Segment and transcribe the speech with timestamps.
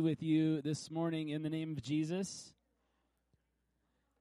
[0.00, 2.52] with you this morning in the name of Jesus.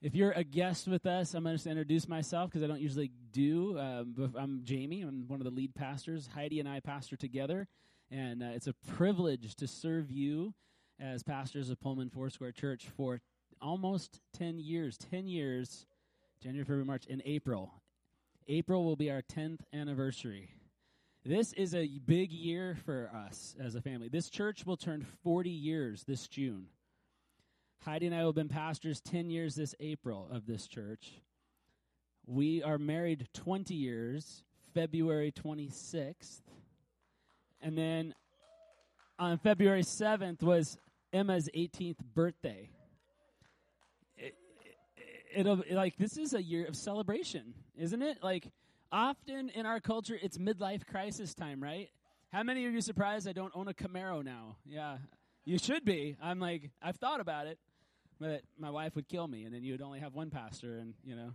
[0.01, 3.11] If you're a guest with us, I'm going to introduce myself because I don't usually
[3.31, 3.77] do.
[3.79, 5.01] Um, I'm Jamie.
[5.01, 6.29] I'm one of the lead pastors.
[6.33, 7.67] Heidi and I pastor together,
[8.11, 10.53] and uh, it's a privilege to serve you
[10.99, 13.21] as pastors of Pullman Foursquare Church for
[13.61, 14.97] almost 10 years.
[14.97, 15.85] 10 years,
[16.41, 17.73] January, February, March, in April.
[18.47, 20.51] April will be our 10th anniversary.
[21.27, 24.07] This is a big year for us as a family.
[24.07, 26.67] This church will turn 40 years this June.
[27.83, 31.19] Heidi and I have been pastors 10 years this April of this church.
[32.25, 36.39] We are married 20 years, February 26th.
[37.59, 38.15] And then
[39.19, 40.77] on February 7th was
[41.11, 42.69] Emma's 18th birthday.
[44.17, 44.33] It,
[44.95, 48.19] it, it'll like this is a year of celebration, isn't it?
[48.23, 48.49] Like
[48.91, 51.89] often in our culture, it's midlife crisis time, right?
[52.31, 54.57] How many of you surprised I don't own a Camaro now?
[54.65, 54.97] Yeah,
[55.45, 56.17] you should be.
[56.21, 57.57] I'm like, I've thought about it,
[58.19, 61.15] but my wife would kill me, and then you'd only have one pastor, and you
[61.15, 61.31] know,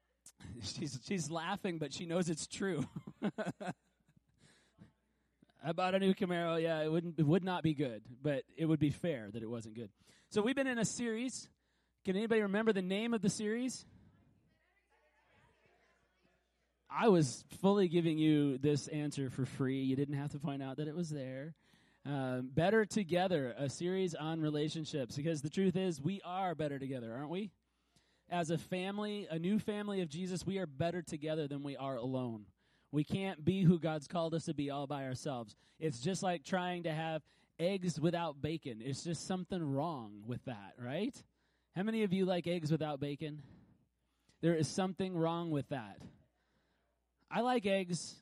[0.62, 2.84] she's she's laughing, but she knows it's true.
[5.64, 6.60] I bought a new Camaro.
[6.60, 9.48] Yeah, it wouldn't it would not be good, but it would be fair that it
[9.50, 9.90] wasn't good.
[10.30, 11.48] So we've been in a series.
[12.04, 13.84] Can anybody remember the name of the series?
[16.90, 19.82] I was fully giving you this answer for free.
[19.82, 21.54] You didn't have to point out that it was there.
[22.06, 25.16] Um, better Together, a series on relationships.
[25.16, 27.50] Because the truth is, we are better together, aren't we?
[28.30, 31.96] As a family, a new family of Jesus, we are better together than we are
[31.96, 32.46] alone.
[32.90, 35.54] We can't be who God's called us to be all by ourselves.
[35.78, 37.22] It's just like trying to have
[37.58, 38.80] eggs without bacon.
[38.82, 41.14] It's just something wrong with that, right?
[41.76, 43.42] How many of you like eggs without bacon?
[44.40, 45.98] There is something wrong with that.
[47.30, 48.16] I like eggs,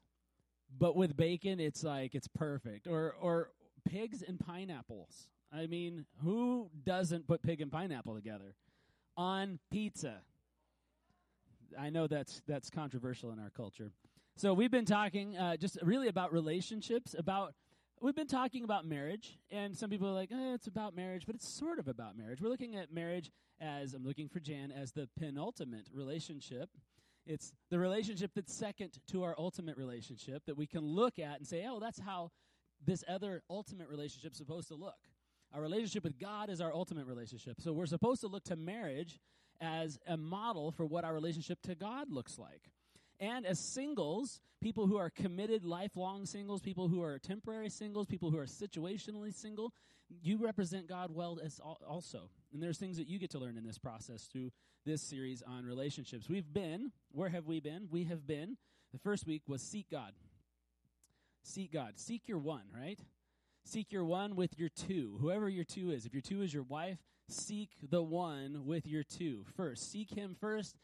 [0.78, 2.86] but with bacon, it's like it's perfect.
[2.86, 3.50] Or or
[3.84, 5.28] pigs and pineapples.
[5.52, 8.54] I mean, who doesn't put pig and pineapple together
[9.16, 10.18] on pizza?
[11.78, 13.92] I know that's that's controversial in our culture.
[14.36, 17.54] So we've been talking uh, just really about relationships, about
[18.00, 21.34] we've been talking about marriage, and some people are like, eh, it's about marriage, but
[21.34, 22.40] it's sort of about marriage.
[22.42, 23.30] We're looking at marriage
[23.60, 26.68] as I'm looking for Jan as the penultimate relationship.
[27.26, 31.46] It's the relationship that's second to our ultimate relationship that we can look at and
[31.46, 32.30] say, oh, that's how
[32.84, 34.94] this other ultimate relationship is supposed to look.
[35.52, 37.60] Our relationship with God is our ultimate relationship.
[37.60, 39.18] So we're supposed to look to marriage
[39.60, 42.70] as a model for what our relationship to God looks like.
[43.18, 48.30] And as singles, people who are committed, lifelong singles, people who are temporary singles, people
[48.30, 49.72] who are situationally single,
[50.08, 52.30] you represent God well as also.
[52.52, 54.50] And there's things that you get to learn in this process through
[54.84, 56.28] this series on relationships.
[56.28, 57.88] We've been, where have we been?
[57.90, 58.56] We have been,
[58.92, 60.12] the first week was seek God.
[61.42, 61.92] Seek God.
[61.96, 63.00] Seek your one, right?
[63.64, 66.06] Seek your one with your two, whoever your two is.
[66.06, 66.98] If your two is your wife,
[67.28, 69.90] seek the one with your two first.
[69.90, 70.76] Seek him first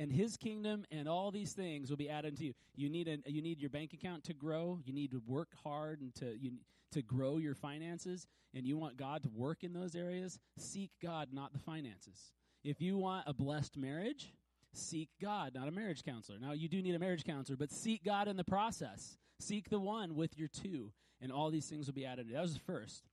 [0.00, 2.54] and his kingdom and all these things will be added to you.
[2.74, 4.80] You need a, you need your bank account to grow.
[4.82, 6.52] You need to work hard and to you,
[6.92, 11.28] to grow your finances and you want God to work in those areas, seek God,
[11.32, 12.32] not the finances.
[12.64, 14.32] If you want a blessed marriage,
[14.72, 16.38] seek God, not a marriage counselor.
[16.40, 19.18] Now you do need a marriage counselor, but seek God in the process.
[19.38, 22.28] Seek the one with your two and all these things will be added.
[22.32, 23.04] That was the first.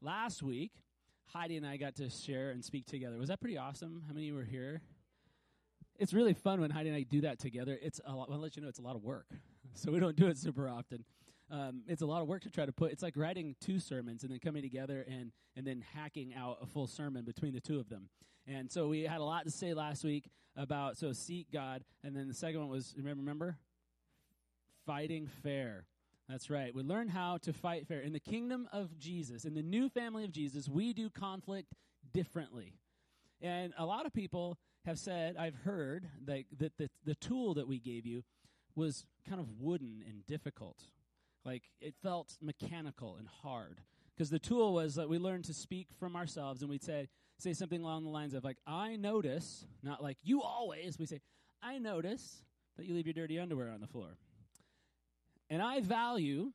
[0.00, 0.70] Last week,
[1.26, 3.18] Heidi and I got to share and speak together.
[3.18, 4.04] Was that pretty awesome?
[4.06, 4.80] How many were here?
[5.98, 7.78] It's really fun when Heidi and I do that together.
[7.80, 9.26] It's a lot, I'll let you know it's a lot of work.
[9.78, 11.04] So we don't do it super often.
[11.50, 12.92] Um, it's a lot of work to try to put.
[12.92, 16.66] It's like writing two sermons and then coming together and and then hacking out a
[16.66, 18.08] full sermon between the two of them.
[18.46, 22.16] And so we had a lot to say last week about so seek God, and
[22.16, 23.58] then the second one was remember remember
[24.86, 25.84] fighting fair.
[26.28, 26.74] That's right.
[26.74, 29.44] We learn how to fight fair in the kingdom of Jesus.
[29.44, 31.74] In the new family of Jesus, we do conflict
[32.12, 32.74] differently.
[33.40, 37.68] And a lot of people have said, I've heard that, that the, the tool that
[37.68, 38.22] we gave you
[38.74, 40.78] was kind of wooden and difficult.
[41.44, 43.80] Like it felt mechanical and hard.
[44.16, 47.52] Because the tool was that we learned to speak from ourselves and we'd say, say
[47.52, 51.20] something along the lines of, like, I notice, not like you always, we say,
[51.62, 52.42] I notice
[52.78, 54.16] that you leave your dirty underwear on the floor.
[55.50, 56.52] And I value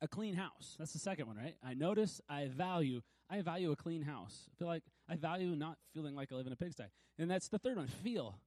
[0.00, 0.74] a clean house.
[0.78, 1.54] That's the second one, right?
[1.64, 4.48] I notice, I value, I value a clean house.
[4.52, 6.84] I feel like I value not feeling like I live in a pigsty.
[7.18, 8.38] And that's the third one, feel.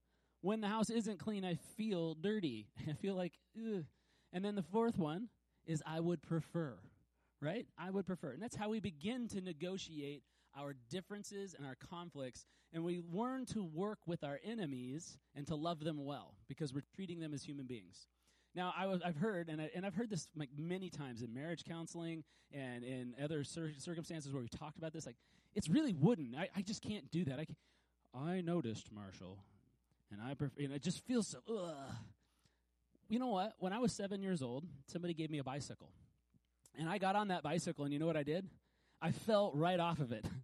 [0.42, 2.68] When the house isn't clean, I feel dirty.
[2.90, 3.86] I feel like, ugh.
[4.34, 5.30] And then the fourth one
[5.66, 6.78] is I would prefer,
[7.42, 7.68] right?
[7.78, 8.32] I would prefer.
[8.32, 10.24] And that's how we begin to negotiate
[10.58, 12.46] our differences and our conflicts.
[12.74, 16.84] And we learn to work with our enemies and to love them well because we're
[16.96, 18.08] treating them as human beings.
[18.56, 21.34] Now, I was, I've heard, and, I, and I've heard this like many times in
[21.34, 22.24] marriage counseling
[22.54, 25.06] and in other cir- circumstances where we talked about this.
[25.06, 25.16] Like,
[25.54, 26.36] it's really wooden.
[26.38, 27.40] I, I just can't do that.
[27.40, 29.38] I, I noticed, Marshall,
[30.12, 31.40] and I pref- and it just feels so.
[31.50, 31.96] Ugh.
[33.10, 33.54] You know what?
[33.60, 35.92] When I was seven years old, somebody gave me a bicycle,
[36.78, 38.50] and I got on that bicycle, and you know what I did?
[39.02, 40.26] I fell right off of it.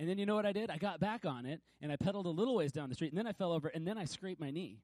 [0.00, 0.70] And then you know what I did?
[0.70, 3.18] I got back on it and I pedaled a little ways down the street and
[3.18, 4.78] then I fell over and then I scraped my knee.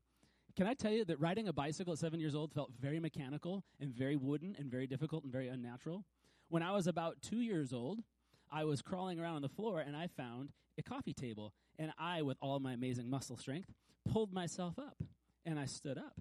[0.57, 3.63] Can I tell you that riding a bicycle at seven years old felt very mechanical
[3.81, 6.05] and very wooden and very difficult and very unnatural?
[6.49, 8.01] When I was about two years old,
[8.55, 11.53] I was crawling around on the floor and I found a coffee table.
[11.77, 13.69] And I, with all my amazing muscle strength,
[14.09, 15.03] pulled myself up
[15.45, 16.21] and I stood up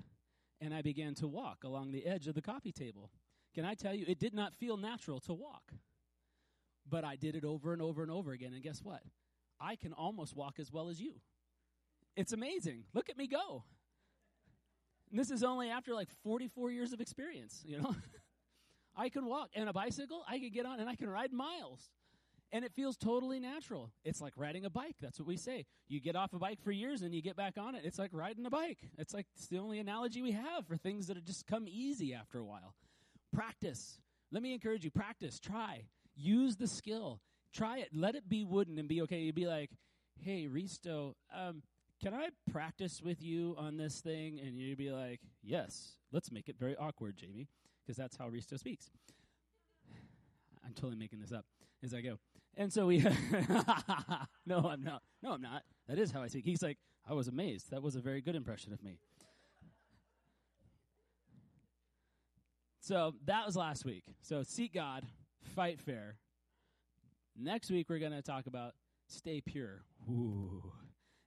[0.60, 3.12] and I began to walk along the edge of the coffee table.
[3.54, 5.74] Can I tell you, it did not feel natural to walk.
[6.90, 8.52] But I did it over and over and over again.
[8.52, 9.02] And guess what?
[9.62, 11.14] I can almost walk as well as you.
[12.16, 12.86] It's amazing.
[12.96, 13.64] Look at me go.
[15.12, 17.96] And this is only after like 44 years of experience, you know?
[18.96, 19.50] I can walk.
[19.56, 21.92] And a bicycle, I can get on and I can ride miles.
[22.54, 23.92] And it feels totally natural.
[24.06, 24.96] It's like riding a bike.
[25.02, 25.66] That's what we say.
[25.88, 27.82] You get off a bike for years and you get back on it.
[27.84, 28.78] It's like riding a bike.
[29.00, 32.38] It's like it's the only analogy we have for things that just come easy after
[32.38, 32.76] a while.
[33.34, 33.98] Practice.
[34.32, 35.86] Let me encourage you practice, try.
[36.16, 37.22] Use the skill.
[37.56, 37.90] Try it.
[37.92, 39.22] Let it be wooden and be okay.
[39.22, 39.72] You'd be like,
[40.22, 41.64] hey, Risto, um,
[42.04, 44.40] can I practice with you on this thing?
[44.40, 45.94] And you'd be like, yes.
[46.12, 47.48] Let's make it very awkward, Jamie,
[47.84, 48.92] because that's how Risto speaks.
[50.64, 51.46] I'm totally making this up
[51.84, 52.20] as I go.
[52.56, 53.00] And so we,
[54.46, 55.02] no, I'm not.
[55.22, 55.64] No, I'm not.
[55.88, 56.46] That is how I speak.
[56.46, 56.78] He's like,
[57.10, 57.72] I was amazed.
[57.72, 59.00] That was a very good impression of me.
[62.80, 64.04] So that was last week.
[64.22, 65.06] So seek God,
[65.56, 66.18] fight fair.
[67.36, 68.74] Next week we're going to talk about
[69.08, 69.84] stay pure.
[70.10, 70.62] Ooh.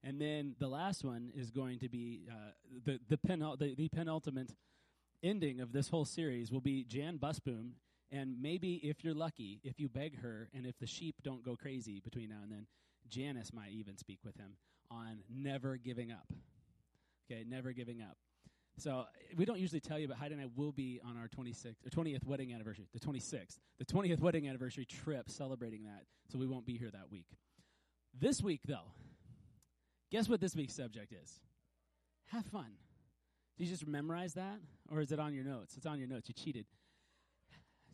[0.05, 2.53] And then the last one is going to be uh,
[2.85, 4.53] the the, penul- the the penultimate
[5.23, 7.71] ending of this whole series will be Jan Busboom.
[8.11, 11.57] And maybe if you're lucky, if you beg her, and if the sheep don't go
[11.57, 12.67] crazy between now and then,
[13.09, 14.57] Janice might even speak with him
[14.91, 16.33] on never giving up.
[17.31, 18.17] Okay, never giving up.
[18.79, 19.05] So
[19.37, 21.91] we don't usually tell you, but Heidi and I will be on our 26th or
[21.91, 26.05] 20th wedding anniversary, the 26th, the 20th wedding anniversary trip, celebrating that.
[26.31, 27.27] So we won't be here that week.
[28.19, 28.93] This week, though,
[30.13, 31.41] guess what this week's subject is?
[32.27, 32.73] Have fun.
[33.57, 34.59] Did you just memorize that,
[34.91, 35.77] or is it on your notes?
[35.77, 36.29] It's on your notes.
[36.29, 36.67] You cheated.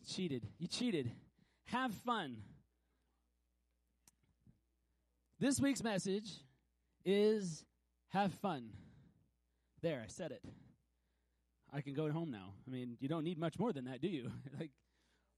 [0.07, 0.47] Cheated.
[0.59, 1.11] You cheated.
[1.65, 2.37] Have fun.
[5.39, 6.29] This week's message
[7.05, 7.65] is
[8.09, 8.69] have fun.
[9.81, 10.43] There, I said it.
[11.73, 12.53] I can go home now.
[12.67, 14.31] I mean, you don't need much more than that, do you?
[14.59, 14.71] like,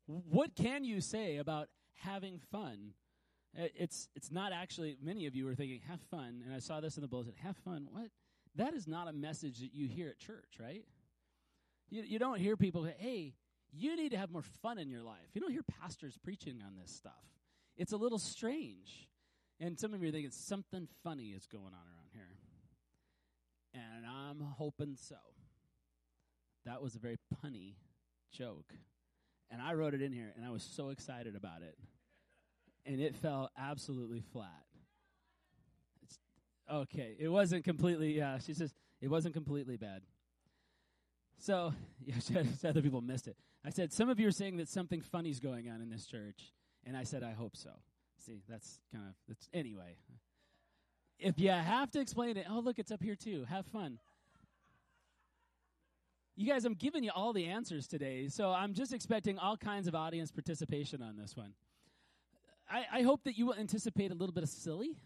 [0.05, 2.93] what can you say about having fun?
[3.57, 4.97] It's it's not actually.
[5.01, 7.33] Many of you are thinking, "Have fun," and I saw this in the bulletin.
[7.41, 7.87] Have fun.
[7.89, 8.09] What?
[8.55, 10.83] That is not a message that you hear at church, right?
[11.89, 13.33] You you don't hear people say, "Hey,
[13.71, 16.75] you need to have more fun in your life." You don't hear pastors preaching on
[16.75, 17.13] this stuff.
[17.77, 19.09] It's a little strange,
[19.59, 22.37] and some of you are thinking something funny is going on around here,
[23.73, 25.17] and I'm hoping so.
[26.65, 27.75] That was a very punny
[28.31, 28.73] joke.
[29.51, 31.77] And I wrote it in here, and I was so excited about it.
[32.85, 34.65] And it fell absolutely flat.
[36.03, 36.19] It's,
[36.71, 40.01] okay, it wasn't completely, yeah, she says, it wasn't completely bad.
[41.37, 41.73] So,
[42.05, 43.37] yeah, other people missed it.
[43.65, 46.53] I said, some of you are saying that something funny's going on in this church.
[46.85, 47.71] And I said, I hope so.
[48.25, 49.97] See, that's kind of, that's, anyway.
[51.17, 53.45] If you have to explain it, oh, look, it's up here too.
[53.49, 53.97] Have fun.
[56.35, 59.87] You guys, I'm giving you all the answers today, so I'm just expecting all kinds
[59.87, 61.53] of audience participation on this one.
[62.69, 64.97] I, I hope that you will anticipate a little bit of silly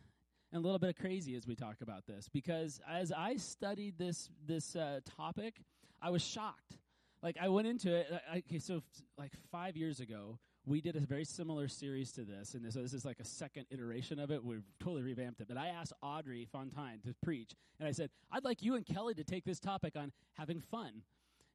[0.51, 4.00] and a little bit of crazy as we talk about this, because as I studied
[4.00, 5.62] this this uh, topic,
[6.01, 6.78] I was shocked.
[7.22, 8.08] Like I went into it.
[8.32, 8.84] I, okay, so f-
[9.18, 12.82] like five years ago, we did a very similar series to this, and this, so
[12.82, 14.44] this is like a second iteration of it.
[14.44, 15.48] We've totally revamped it.
[15.48, 19.14] But I asked Audrey Fontaine to preach, and I said, I'd like you and Kelly
[19.16, 21.02] to take this topic on having fun.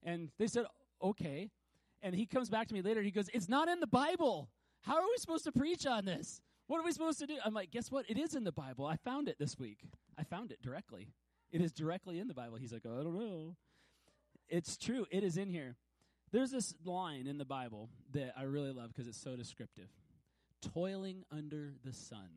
[0.02, 0.66] And they said,
[1.02, 1.50] okay.
[2.02, 3.02] And he comes back to me later.
[3.02, 4.50] He goes, it's not in the Bible.
[4.82, 6.40] How are we supposed to preach on this?
[6.66, 7.36] What are we supposed to do?
[7.44, 8.04] I'm like, guess what?
[8.08, 8.84] It is in the Bible.
[8.86, 9.78] I found it this week.
[10.18, 11.08] I found it directly.
[11.52, 12.56] It is directly in the Bible.
[12.56, 13.56] He's like, I don't know.
[14.48, 15.06] It's true.
[15.10, 15.76] It is in here.
[16.32, 19.88] There's this line in the Bible that I really love because it's so descriptive.
[20.74, 22.28] Toiling under the sun.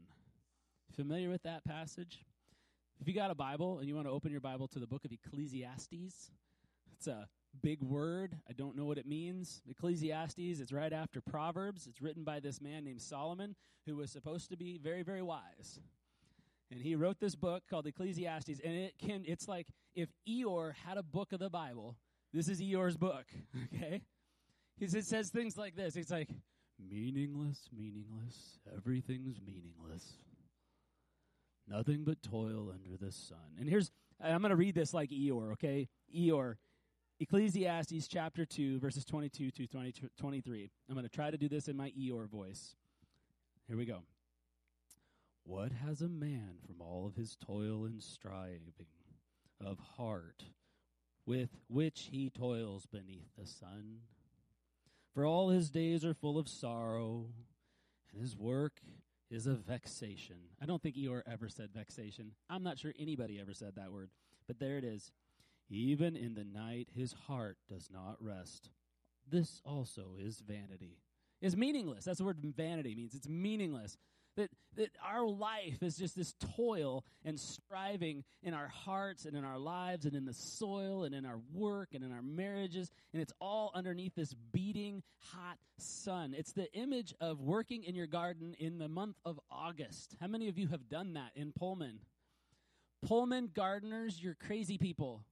[0.96, 2.26] Familiar with that passage?
[3.00, 5.06] If you got a Bible and you want to open your Bible to the book
[5.06, 6.32] of Ecclesiastes,
[6.94, 7.28] it's a
[7.62, 8.38] big word.
[8.50, 9.62] I don't know what it means.
[9.70, 11.88] Ecclesiastes, it's right after Proverbs.
[11.88, 15.80] It's written by this man named Solomon, who was supposed to be very, very wise.
[16.72, 20.98] And he wrote this book called Ecclesiastes, and it can it's like if Eeyore had
[20.98, 21.96] a book of the Bible,
[22.34, 23.26] This is Eeyore's book,
[23.74, 24.02] okay?
[24.78, 25.96] Because it says things like this.
[25.96, 26.30] It's like,
[26.78, 30.18] meaningless, meaningless, everything's meaningless.
[31.68, 33.38] Nothing but toil under the sun.
[33.60, 33.92] And here's,
[34.24, 35.90] I'm going to read this like Eeyore, okay?
[36.16, 36.56] Eeyore,
[37.20, 40.72] Ecclesiastes chapter 2, verses 22 to 20, 23.
[40.88, 42.76] I'm going to try to do this in my Eeyore voice.
[43.68, 44.04] Here we go.
[45.48, 48.74] What has a man from all of his toil and striving
[49.66, 50.44] of heart
[51.26, 54.00] with which he toils beneath the sun?
[55.14, 57.28] For all his days are full of sorrow,
[58.12, 58.82] and his work
[59.32, 60.36] is a vexation.
[60.62, 62.34] I don't think Eeyore ever said vexation.
[62.50, 64.10] I'm not sure anybody ever said that word,
[64.48, 65.14] but there it is.
[65.70, 68.70] Even in the night, his heart does not rest.
[69.26, 70.98] This also is vanity.
[71.42, 72.04] It's meaningless.
[72.04, 73.16] That's the word vanity means.
[73.16, 73.98] It's meaningless.
[74.38, 79.44] That, that our life is just this toil and striving in our hearts and in
[79.44, 82.92] our lives and in the soil and in our work and in our marriages.
[83.14, 86.36] And it's all underneath this beating hot sun.
[86.38, 90.16] It's the image of working in your garden in the month of August.
[90.22, 92.00] How many of you have done that in Pullman?
[93.04, 95.24] Pullman gardeners, you're crazy people.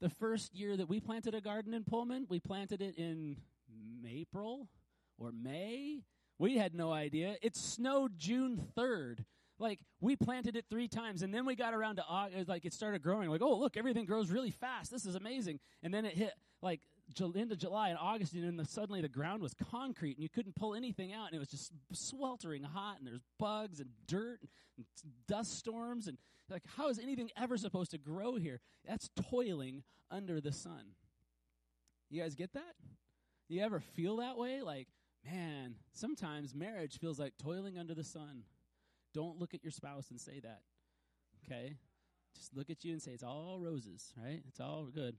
[0.00, 3.36] The first year that we planted a garden in Pullman, we planted it in
[4.08, 4.68] April
[5.18, 6.04] or May
[6.40, 7.36] we had no idea.
[7.42, 9.26] It snowed June 3rd.
[9.58, 12.72] Like, we planted it three times, and then we got around to August, like, it
[12.72, 13.28] started growing.
[13.28, 14.90] Like, oh, look, everything grows really fast.
[14.90, 15.60] This is amazing.
[15.82, 16.32] And then it hit,
[16.62, 16.80] like,
[17.34, 20.56] into July and August, and then the, suddenly the ground was concrete, and you couldn't
[20.56, 24.40] pull anything out, and it was just sweltering hot, and there's bugs and dirt
[24.78, 24.86] and
[25.28, 26.16] dust storms, and
[26.48, 28.60] like, how is anything ever supposed to grow here?
[28.88, 30.94] That's toiling under the sun.
[32.08, 32.74] You guys get that?
[33.48, 34.62] You ever feel that way?
[34.62, 34.88] Like,
[35.24, 38.44] man, sometimes marriage feels like toiling under the sun.
[39.12, 40.60] Don't look at your spouse and say that.
[41.44, 41.74] Okay?
[42.36, 44.42] Just look at you and say, it's all roses, right?
[44.48, 45.16] It's all good.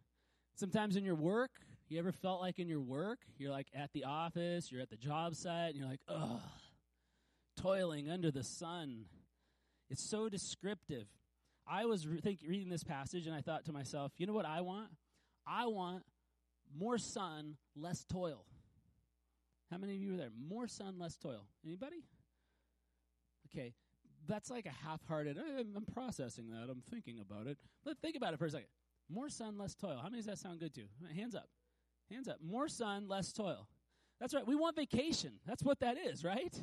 [0.56, 1.52] Sometimes in your work,
[1.90, 4.98] you ever felt like in your work, you're like at the office, you're at the
[4.98, 6.40] job site, and you're like, ugh,
[7.58, 9.06] toiling under the sun.
[9.90, 11.08] It's so descriptive.
[11.68, 14.46] I was re- think, reading this passage and I thought to myself, you know what
[14.46, 14.90] I want?
[15.46, 16.04] I want
[16.78, 18.46] more sun, less toil.
[19.72, 20.32] How many of you were there?
[20.50, 21.48] More sun, less toil.
[21.66, 22.04] Anybody?
[23.48, 23.74] Okay,
[24.28, 25.38] that's like a half-hearted.
[25.76, 26.70] I'm processing that.
[26.70, 27.58] I'm thinking about it.
[27.84, 28.68] But think about it for a second.
[29.10, 29.98] More sun, less toil.
[29.98, 30.84] How many does that sound good to?
[31.16, 31.48] Hands up.
[32.10, 32.38] Hands up.
[32.42, 33.68] More sun, less toil.
[34.20, 34.46] That's right.
[34.46, 35.40] We want vacation.
[35.48, 36.54] That's what that is, right?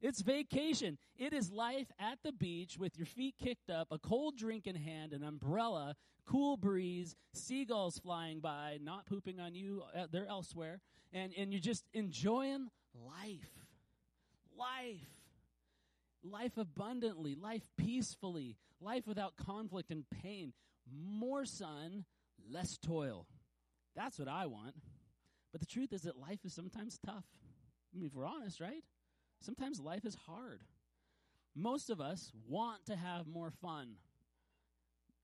[0.00, 0.98] It's vacation.
[1.16, 4.74] It is life at the beach with your feet kicked up, a cold drink in
[4.74, 5.94] hand, an umbrella,
[6.26, 10.80] cool breeze, seagulls flying by, not pooping on you, uh, they're elsewhere,
[11.12, 13.50] and, and you're just enjoying life.
[14.56, 15.08] Life.
[16.24, 20.52] Life abundantly, life peacefully, life without conflict and pain.
[20.90, 22.04] More sun,
[22.48, 23.26] less toil.
[23.96, 24.74] That's what I want.
[25.50, 27.26] But the truth is that life is sometimes tough.
[27.92, 28.82] I mean, if we're honest, right?
[29.40, 30.62] Sometimes life is hard.
[31.54, 33.96] Most of us want to have more fun.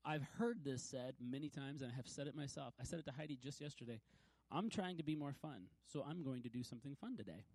[0.05, 2.73] I've heard this said many times, and I have said it myself.
[2.79, 3.99] I said it to Heidi just yesterday.
[4.51, 7.45] I'm trying to be more fun, so I'm going to do something fun today.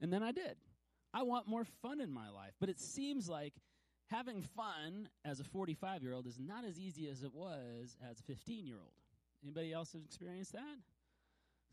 [0.00, 0.56] And then I did.
[1.12, 3.54] I want more fun in my life, but it seems like
[4.10, 8.20] having fun as a 45 year old is not as easy as it was as
[8.20, 8.92] a 15 year old.
[9.42, 10.78] Anybody else have experienced that?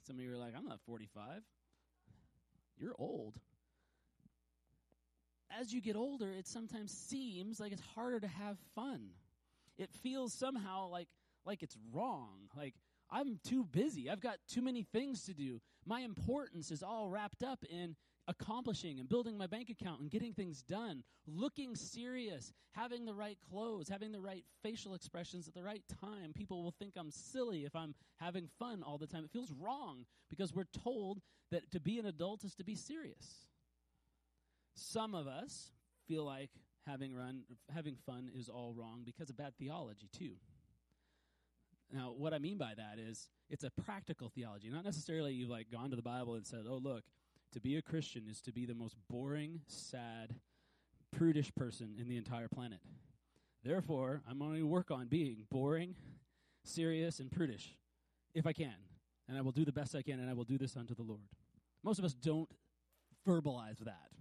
[0.07, 1.41] Some of you are like, I'm not 45.
[2.77, 3.35] You're old.
[5.59, 9.09] As you get older, it sometimes seems like it's harder to have fun.
[9.77, 11.07] It feels somehow like
[11.45, 12.49] like it's wrong.
[12.55, 12.73] Like
[13.15, 14.09] I'm too busy.
[14.09, 15.61] I've got too many things to do.
[15.85, 17.95] My importance is all wrapped up in
[18.27, 23.37] accomplishing and building my bank account and getting things done, looking serious, having the right
[23.49, 26.33] clothes, having the right facial expressions at the right time.
[26.33, 29.23] People will think I'm silly if I'm having fun all the time.
[29.23, 33.47] It feels wrong because we're told that to be an adult is to be serious.
[34.75, 35.71] Some of us
[36.05, 36.49] feel like
[36.85, 37.43] having run
[37.73, 40.35] having fun is all wrong because of bad theology too.
[41.95, 45.71] Now, what I mean by that is it's a practical theology, not necessarily you've like
[45.71, 47.05] gone to the Bible and said, "Oh, look,
[47.53, 50.35] to be a Christian is to be the most boring, sad,
[51.11, 52.79] prudish person in the entire planet."
[53.63, 55.95] Therefore, I'm going to work on being boring,
[56.63, 57.77] serious, and prudish
[58.33, 58.75] if I can,
[59.29, 61.01] and I will do the best I can, and I will do this unto the
[61.01, 61.29] Lord.
[61.81, 62.49] Most of us don't
[63.25, 64.11] verbalize that.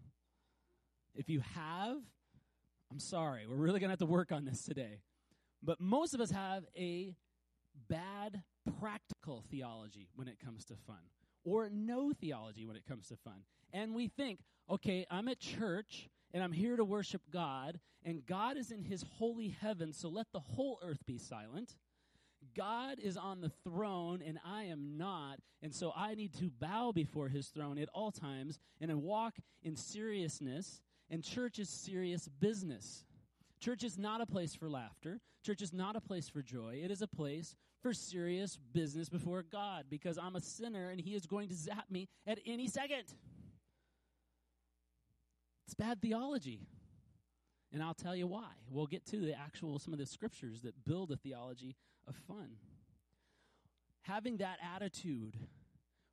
[1.16, 1.96] If you have,
[2.92, 3.48] I'm sorry.
[3.48, 5.00] We're really going to have to work on this today.
[5.60, 7.16] But most of us have a
[7.88, 8.42] bad
[8.80, 11.02] practical theology when it comes to fun,
[11.44, 13.44] or no theology when it comes to fun.
[13.72, 14.40] And we think,
[14.70, 19.04] okay, I'm at church and I'm here to worship God, and God is in his
[19.18, 21.76] holy heaven, so let the whole earth be silent.
[22.56, 26.92] God is on the throne and I am not, and so I need to bow
[26.92, 33.04] before his throne at all times and walk in seriousness, and church is serious business.
[33.64, 35.20] Church is not a place for laughter.
[35.42, 36.80] Church is not a place for joy.
[36.84, 41.14] It is a place for serious business before God because I'm a sinner and He
[41.14, 43.04] is going to zap me at any second.
[45.64, 46.60] It's bad theology.
[47.72, 48.50] And I'll tell you why.
[48.68, 51.74] We'll get to the actual, some of the scriptures that build a theology
[52.06, 52.56] of fun.
[54.02, 55.38] Having that attitude,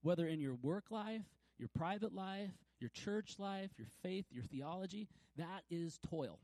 [0.03, 1.25] whether in your work life,
[1.59, 6.39] your private life, your church life, your faith, your theology, that is toil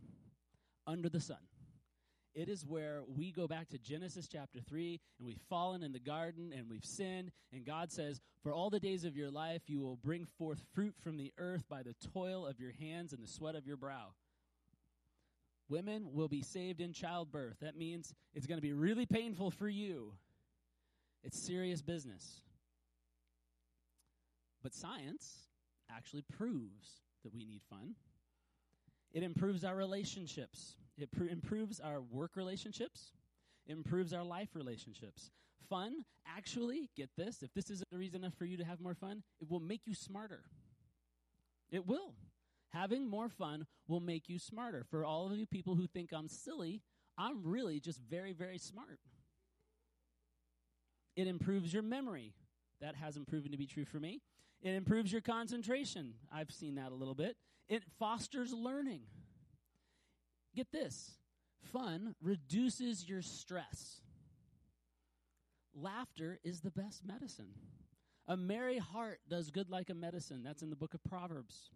[0.88, 1.38] under the sun.
[2.34, 6.00] It is where we go back to Genesis chapter 3 and we've fallen in the
[6.00, 7.32] garden and we've sinned.
[7.52, 10.94] And God says, For all the days of your life, you will bring forth fruit
[11.04, 14.14] from the earth by the toil of your hands and the sweat of your brow.
[15.68, 17.58] Women will be saved in childbirth.
[17.60, 20.14] That means it's going to be really painful for you.
[21.24, 22.44] It's serious business.
[24.62, 25.48] But science
[25.92, 27.96] actually proves that we need fun.
[29.14, 30.76] It improves our relationships.
[30.98, 33.12] It pr- improves our work relationships.
[33.66, 35.32] It improves our life relationships.
[35.70, 38.96] Fun, actually, get this, if this isn't a reason enough for you to have more
[38.96, 40.44] fun, it will make you smarter.
[41.70, 42.14] It will.
[42.70, 44.86] Having more fun will make you smarter.
[44.90, 46.82] For all of you people who think I'm silly,
[47.18, 49.00] I'm really just very, very smart.
[51.16, 52.34] It improves your memory.
[52.80, 54.22] That hasn't proven to be true for me.
[54.62, 56.14] It improves your concentration.
[56.34, 57.38] I've seen that a little bit.
[57.70, 59.02] It fosters learning.
[60.56, 61.18] Get this
[61.72, 64.02] fun reduces your stress.
[65.76, 67.54] Laughter is the best medicine.
[68.28, 70.44] A merry heart does good like a medicine.
[70.44, 71.70] That's in the book of Proverbs.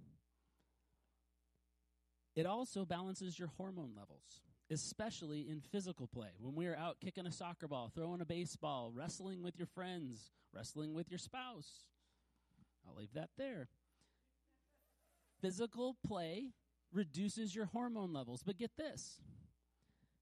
[2.36, 6.30] It also balances your hormone levels, especially in physical play.
[6.40, 10.32] When we are out kicking a soccer ball, throwing a baseball, wrestling with your friends,
[10.54, 11.88] wrestling with your spouse.
[12.88, 13.68] I'll leave that there.
[15.42, 16.52] Physical play
[16.92, 18.44] reduces your hormone levels.
[18.46, 19.22] But get this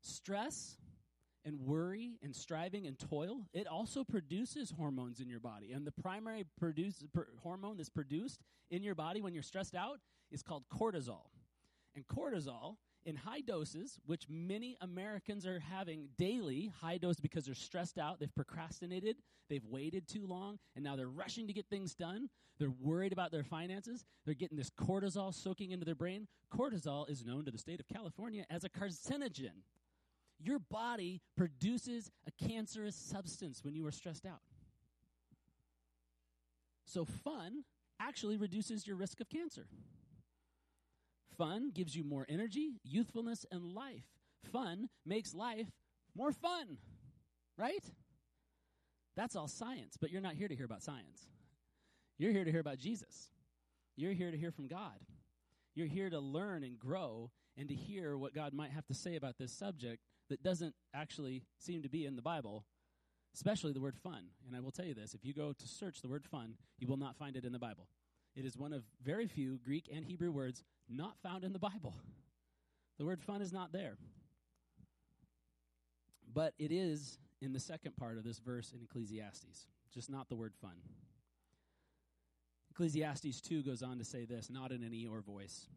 [0.01, 0.77] stress
[1.45, 5.71] and worry and striving and toil, it also produces hormones in your body.
[5.71, 7.03] And the primary produce,
[7.41, 9.99] hormone that's produced in your body when you're stressed out
[10.31, 11.27] is called cortisol.
[11.95, 17.55] And cortisol in high doses, which many Americans are having daily, high dose because they're
[17.55, 19.17] stressed out, they've procrastinated,
[19.49, 22.29] they've waited too long, and now they're rushing to get things done.
[22.59, 24.03] They're worried about their finances.
[24.25, 26.27] They're getting this cortisol soaking into their brain.
[26.53, 29.63] Cortisol is known to the state of California as a carcinogen.
[30.41, 34.41] Your body produces a cancerous substance when you are stressed out.
[36.85, 37.63] So, fun
[37.99, 39.67] actually reduces your risk of cancer.
[41.39, 44.03] Fun gives you more energy, youthfulness, and life.
[44.51, 45.71] Fun makes life
[46.13, 46.77] more fun,
[47.57, 47.83] right?
[49.15, 51.29] That's all science, but you're not here to hear about science.
[52.17, 53.29] You're here to hear about Jesus.
[53.95, 54.99] You're here to hear from God.
[55.75, 59.15] You're here to learn and grow and to hear what God might have to say
[59.15, 62.65] about this subject that doesn't actually seem to be in the Bible,
[63.33, 64.25] especially the word fun.
[64.45, 66.87] And I will tell you this if you go to search the word fun, you
[66.87, 67.87] will not find it in the Bible.
[68.35, 71.95] It is one of very few Greek and Hebrew words not found in the Bible.
[72.97, 73.97] The word fun is not there.
[76.33, 80.35] But it is in the second part of this verse in Ecclesiastes, just not the
[80.35, 80.75] word fun.
[82.71, 85.67] Ecclesiastes 2 goes on to say this, not in an Eeyore voice.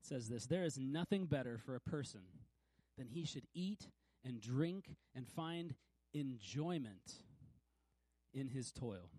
[0.00, 2.20] It says this There is nothing better for a person
[2.96, 3.88] than he should eat
[4.24, 5.74] and drink and find
[6.12, 7.22] enjoyment
[8.34, 9.10] in his toil.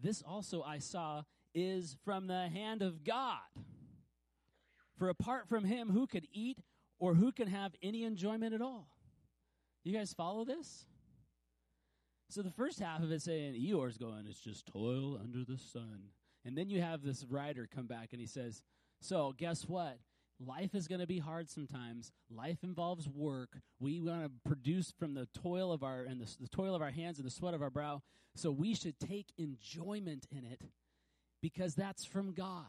[0.00, 1.22] This also I saw
[1.56, 3.40] is from the hand of God.
[4.98, 6.58] For apart from him, who could eat
[6.98, 8.88] or who can have any enjoyment at all?
[9.82, 10.84] You guys follow this?
[12.28, 16.10] So the first half of it saying Eeyore's going, it's just toil under the sun.
[16.44, 18.62] And then you have this writer come back and he says,
[19.00, 19.98] So guess what?
[20.38, 22.12] Life is going to be hard sometimes.
[22.30, 23.58] Life involves work.
[23.80, 26.90] We want to produce from the toil of our and the, the toil of our
[26.90, 28.02] hands and the sweat of our brow.
[28.34, 30.60] So we should take enjoyment in it
[31.42, 32.64] because that's from God.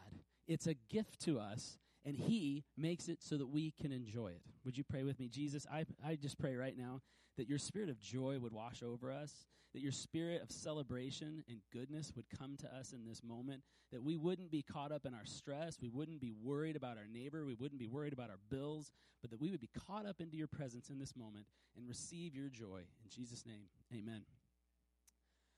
[0.48, 4.42] It's a gift to us, and He makes it so that we can enjoy it.
[4.66, 5.28] Would you pray with me?
[5.28, 7.02] Jesus, I, I just pray right now
[7.38, 11.60] that your spirit of joy would wash over us, that your spirit of celebration and
[11.72, 15.14] goodness would come to us in this moment, that we wouldn't be caught up in
[15.14, 18.40] our stress, we wouldn't be worried about our neighbor, we wouldn't be worried about our
[18.50, 21.88] bills, but that we would be caught up into your presence in this moment and
[21.88, 22.82] receive your joy.
[23.04, 24.24] In Jesus' name, amen.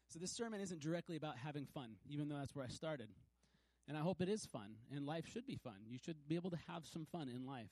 [0.09, 3.09] So, this sermon isn't directly about having fun, even though that's where I started.
[3.87, 5.75] And I hope it is fun, and life should be fun.
[5.87, 7.69] You should be able to have some fun in life.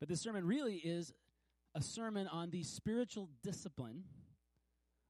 [0.00, 1.12] But this sermon really is
[1.74, 4.04] a sermon on the spiritual discipline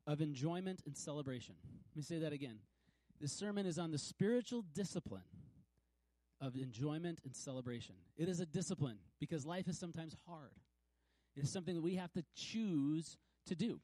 [0.07, 1.55] of enjoyment and celebration.
[1.91, 2.59] Let me say that again.
[3.21, 5.23] This sermon is on the spiritual discipline
[6.41, 7.95] of enjoyment and celebration.
[8.17, 10.53] It is a discipline because life is sometimes hard.
[11.37, 13.81] It is something that we have to choose to do.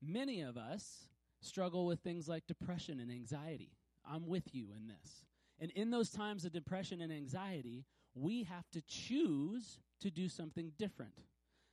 [0.00, 1.07] Many of us
[1.40, 3.70] struggle with things like depression and anxiety.
[4.10, 5.24] I'm with you in this.
[5.60, 10.72] And in those times of depression and anxiety, we have to choose to do something
[10.78, 11.12] different.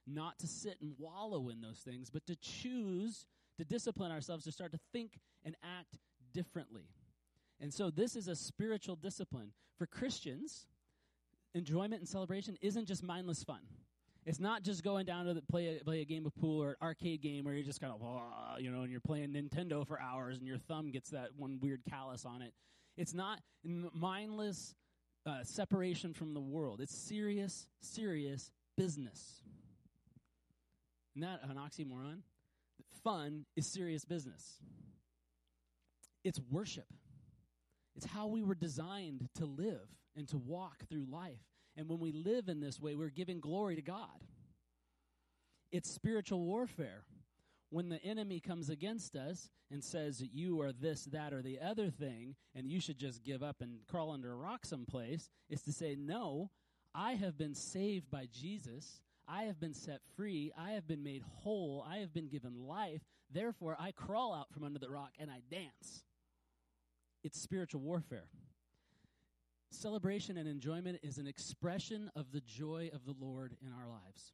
[0.08, 3.26] Not to sit and wallow in those things, but to choose
[3.58, 5.98] to discipline ourselves to start to think and act
[6.34, 6.90] differently.
[7.60, 9.52] And so this is a spiritual discipline.
[9.78, 10.68] For Christians,
[11.54, 13.62] enjoyment and celebration isn't just mindless fun.
[14.26, 16.70] It's not just going down to the, play a, play a game of pool or
[16.72, 18.02] an arcade game where you're just kind of,
[18.60, 21.82] you know, and you're playing Nintendo for hours and your thumb gets that one weird
[21.88, 22.52] callus on it.
[22.98, 24.74] It's not mindless
[25.28, 26.82] uh, separation from the world.
[26.82, 29.42] It's serious, serious business.
[31.16, 32.22] Isn't that an oxymoron?
[33.04, 34.58] Fun is serious business.
[36.24, 36.88] It's worship.
[37.96, 41.44] It's how we were designed to live and to walk through life.
[41.78, 44.24] And when we live in this way, we're giving glory to God.
[45.72, 47.04] It's spiritual warfare.
[47.70, 51.60] When the enemy comes against us and says that you are this, that, or the
[51.60, 55.62] other thing, and you should just give up and crawl under a rock someplace, is
[55.64, 56.52] to say, No,
[56.94, 59.02] I have been saved by Jesus.
[59.28, 60.52] I have been set free.
[60.58, 61.86] I have been made whole.
[61.88, 63.02] I have been given life.
[63.32, 66.04] Therefore, I crawl out from under the rock and I dance.
[67.24, 68.28] It's spiritual warfare.
[69.70, 74.34] Celebration and enjoyment is an expression of the joy of the Lord in our lives.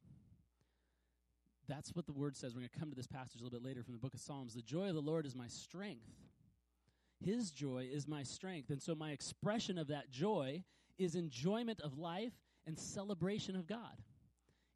[1.68, 2.54] That's what the word says.
[2.54, 4.20] We're going to come to this passage a little bit later from the book of
[4.20, 4.54] Psalms.
[4.54, 6.10] The joy of the Lord is my strength.
[7.24, 8.70] His joy is my strength.
[8.70, 10.64] And so my expression of that joy
[10.98, 12.32] is enjoyment of life
[12.66, 14.02] and celebration of God.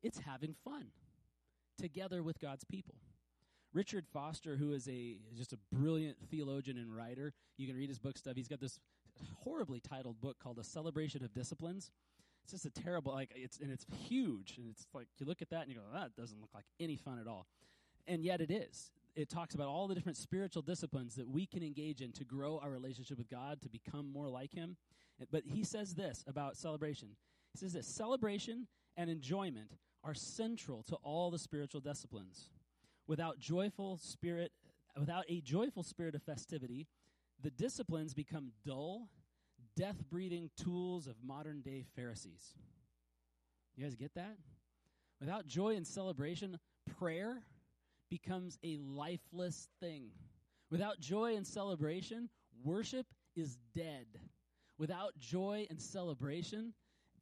[0.03, 0.87] It's having fun
[1.79, 2.95] together with God's people.
[3.73, 7.99] Richard Foster, who is a just a brilliant theologian and writer, you can read his
[7.99, 8.37] book stuff.
[8.37, 8.79] He's got this
[9.43, 11.91] horribly titled book called A Celebration of Disciplines.
[12.45, 15.51] It's just a terrible like it's and it's huge and it's like you look at
[15.51, 17.47] that and you go that doesn't look like any fun at all.
[18.07, 18.93] And yet it is.
[19.17, 22.59] It talks about all the different spiritual disciplines that we can engage in to grow
[22.63, 24.77] our relationship with God, to become more like him.
[25.33, 27.09] But he says this about celebration.
[27.53, 29.73] He says this, celebration and enjoyment
[30.05, 32.51] are central to all the spiritual disciplines.
[33.07, 34.53] Without joyful spirit
[34.99, 36.87] without a joyful spirit of festivity,
[37.43, 39.09] the disciplines become dull,
[39.77, 42.55] death breathing tools of modern day Pharisees.
[43.77, 44.37] You guys get that?
[45.21, 46.59] Without joy and celebration,
[46.99, 47.43] prayer
[48.11, 50.11] becomes a lifeless thing.
[50.71, 52.29] Without joy and celebration,
[52.65, 54.07] worship is dead.
[54.79, 56.73] Without joy and celebration,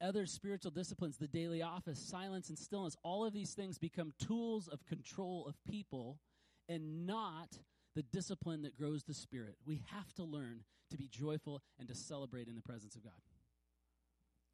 [0.01, 4.67] other spiritual disciplines, the daily office, silence and stillness, all of these things become tools
[4.67, 6.19] of control of people
[6.67, 7.57] and not
[7.95, 9.55] the discipline that grows the spirit.
[9.65, 13.13] We have to learn to be joyful and to celebrate in the presence of God.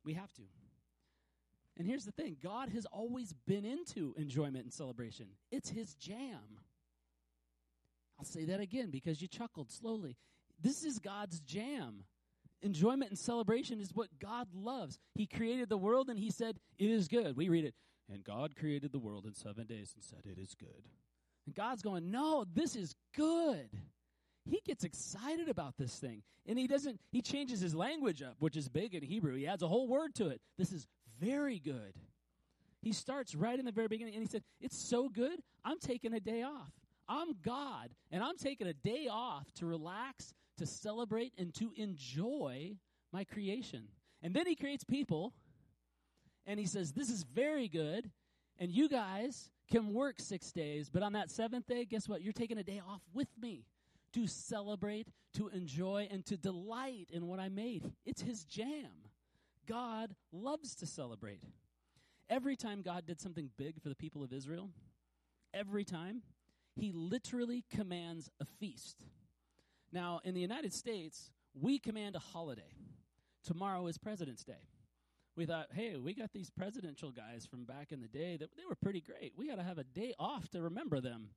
[0.06, 0.44] We have to.
[1.78, 6.60] And here's the thing God has always been into enjoyment and celebration, it's his jam.
[8.20, 10.16] I'll say that again because you chuckled slowly.
[10.62, 12.04] This is God's jam.
[12.62, 15.00] Enjoyment and celebration is what God loves.
[15.16, 17.36] He created the world and he said, It is good.
[17.36, 17.74] We read it.
[18.12, 20.88] And God created the world in seven days and said, It is good.
[21.52, 23.70] And God's going, No, this is good.
[24.46, 26.24] He gets excited about this thing.
[26.48, 29.36] And he doesn't, he changes his language up, which is big in Hebrew.
[29.36, 30.40] He adds a whole word to it.
[30.58, 30.88] This is
[31.20, 31.94] very good.
[32.82, 36.14] He starts right in the very beginning and he said, It's so good, I'm taking
[36.14, 36.72] a day off.
[37.10, 42.78] I'm God, and I'm taking a day off to relax, to celebrate, and to enjoy
[43.12, 43.90] my creation.
[44.22, 45.34] And then he creates people,
[46.46, 48.10] and he says, This is very good,
[48.58, 52.22] and you guys can work six days, but on that seventh day, guess what?
[52.22, 53.66] You're taking a day off with me
[54.14, 57.90] to celebrate, to enjoy, and to delight in what I made.
[58.06, 58.92] It's his jam.
[59.68, 61.44] God loves to celebrate.
[62.30, 64.70] Every time God did something big for the people of Israel,
[65.54, 66.22] every time,
[66.76, 68.98] he literally commands a feast.
[69.94, 72.76] Now, in the United States, we command a holiday.
[73.46, 74.68] Tomorrow is President's Day
[75.36, 78.64] we thought, hey, we got these presidential guys from back in the day that they
[78.68, 79.34] were pretty great.
[79.38, 81.30] We got to have a day off to remember them.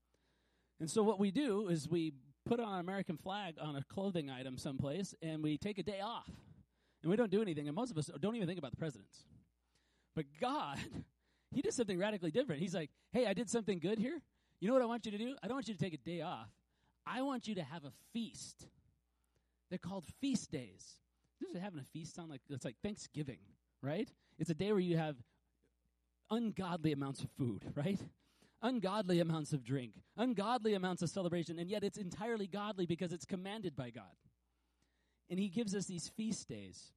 [0.80, 2.12] And so what we do is we
[2.44, 6.00] put on an American flag on a clothing item someplace and we take a day
[6.00, 6.28] off.
[7.02, 7.68] And we don't do anything.
[7.68, 9.24] And most of us don't even think about the presidents.
[10.16, 10.78] But God,
[11.54, 12.60] He did something radically different.
[12.60, 14.20] He's like, hey, I did something good here.
[14.60, 15.36] You know what I want you to do?
[15.42, 16.48] I don't want you to take a day off.
[17.06, 18.66] I want you to have a feast.
[19.70, 20.94] They're called feast days.
[21.40, 23.38] Does having a feast sound like it's like Thanksgiving?
[23.84, 24.08] Right?
[24.38, 25.16] It's a day where you have
[26.30, 28.00] ungodly amounts of food, right?
[28.64, 33.26] ungodly amounts of drink, ungodly amounts of celebration, and yet it's entirely godly because it's
[33.26, 34.04] commanded by God.
[35.28, 36.92] And he gives us these feast days.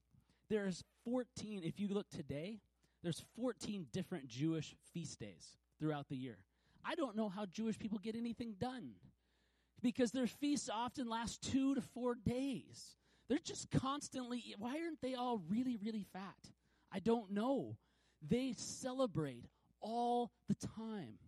[0.49, 2.61] There's 14, if you look today,
[3.03, 6.37] there's 14 different Jewish feast days throughout the year.
[6.85, 8.91] I don't know how Jewish people get anything done
[9.81, 12.95] because their feasts often last two to four days.
[13.27, 16.49] They're just constantly, why aren't they all really, really fat?
[16.91, 17.77] I don't know.
[18.27, 19.45] They celebrate
[19.81, 21.19] all the time.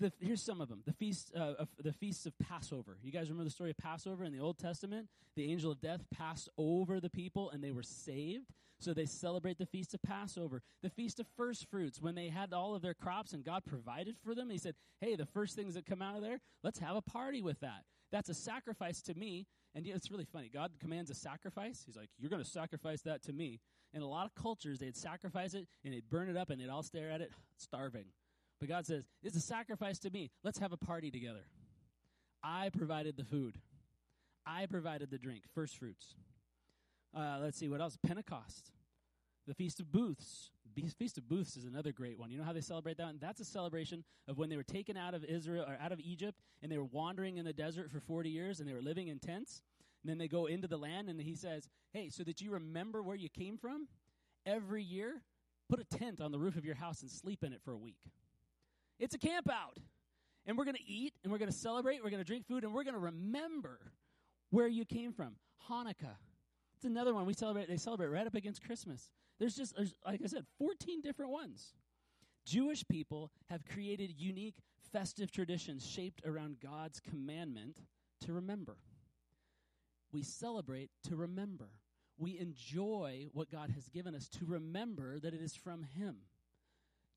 [0.00, 0.82] The, here's some of them.
[0.86, 2.98] The feast, uh, of, the feasts of Passover.
[3.02, 5.08] You guys remember the story of Passover in the Old Testament?
[5.34, 8.52] The angel of death passed over the people, and they were saved.
[8.80, 10.62] So they celebrate the feast of Passover.
[10.82, 14.16] The feast of first fruits, when they had all of their crops and God provided
[14.24, 14.50] for them.
[14.50, 17.42] He said, "Hey, the first things that come out of there, let's have a party
[17.42, 19.46] with that." That's a sacrifice to me.
[19.74, 20.50] And it's really funny.
[20.52, 21.82] God commands a sacrifice.
[21.84, 23.60] He's like, "You're going to sacrifice that to me."
[23.92, 26.68] In a lot of cultures, they'd sacrifice it and they'd burn it up, and they'd
[26.68, 28.06] all stare at it, starving.
[28.60, 30.30] But God says, It's a sacrifice to me.
[30.42, 31.44] Let's have a party together.
[32.42, 33.56] I provided the food,
[34.46, 36.14] I provided the drink, first fruits.
[37.16, 37.96] Uh, let's see, what else?
[38.06, 38.70] Pentecost.
[39.46, 40.50] The Feast of Booths.
[40.98, 42.30] Feast of Booths is another great one.
[42.30, 43.08] You know how they celebrate that?
[43.08, 46.00] And that's a celebration of when they were taken out of Israel or out of
[46.00, 49.08] Egypt and they were wandering in the desert for 40 years and they were living
[49.08, 49.62] in tents.
[50.02, 53.02] And then they go into the land and he says, Hey, so that you remember
[53.02, 53.88] where you came from,
[54.46, 55.22] every year,
[55.68, 57.78] put a tent on the roof of your house and sleep in it for a
[57.78, 57.98] week.
[58.98, 59.78] It's a camp out.
[60.46, 62.64] And we're going to eat and we're going to celebrate, we're going to drink food,
[62.64, 63.78] and we're going to remember
[64.50, 65.36] where you came from.
[65.68, 66.16] Hanukkah.
[66.76, 67.68] It's another one we celebrate.
[67.68, 69.10] They celebrate right up against Christmas.
[69.38, 71.74] There's just, there's, like I said, 14 different ones.
[72.44, 74.56] Jewish people have created unique
[74.92, 77.78] festive traditions shaped around God's commandment
[78.22, 78.76] to remember.
[80.12, 81.68] We celebrate to remember.
[82.16, 86.16] We enjoy what God has given us to remember that it is from Him